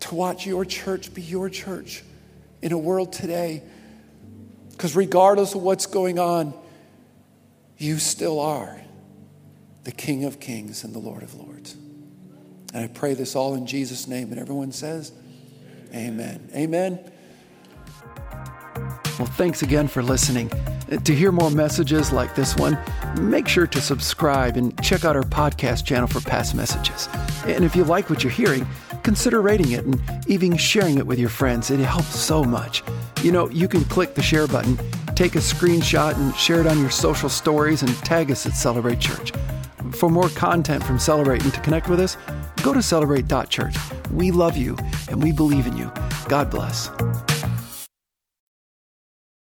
[0.00, 2.02] to watch your church be your church
[2.60, 3.62] in a world today.
[4.72, 6.52] Because regardless of what's going on,
[7.76, 8.80] you still are
[9.84, 11.76] the King of Kings and the Lord of Lords.
[12.74, 14.32] And I pray this all in Jesus' name.
[14.32, 15.12] And everyone says,
[15.94, 16.50] Amen.
[16.52, 16.98] Amen.
[19.18, 20.50] Well, thanks again for listening.
[20.52, 22.78] Uh, to hear more messages like this one,
[23.20, 27.08] make sure to subscribe and check out our podcast channel for past messages.
[27.44, 28.64] And if you like what you're hearing,
[29.02, 31.70] consider rating it and even sharing it with your friends.
[31.70, 32.84] It helps so much.
[33.22, 34.76] You know, you can click the share button,
[35.16, 39.00] take a screenshot, and share it on your social stories and tag us at Celebrate
[39.00, 39.32] Church.
[39.92, 42.16] For more content from Celebrate and to connect with us,
[42.62, 43.76] go to celebrate.church.
[44.12, 44.76] We love you
[45.08, 45.90] and we believe in you.
[46.28, 46.90] God bless.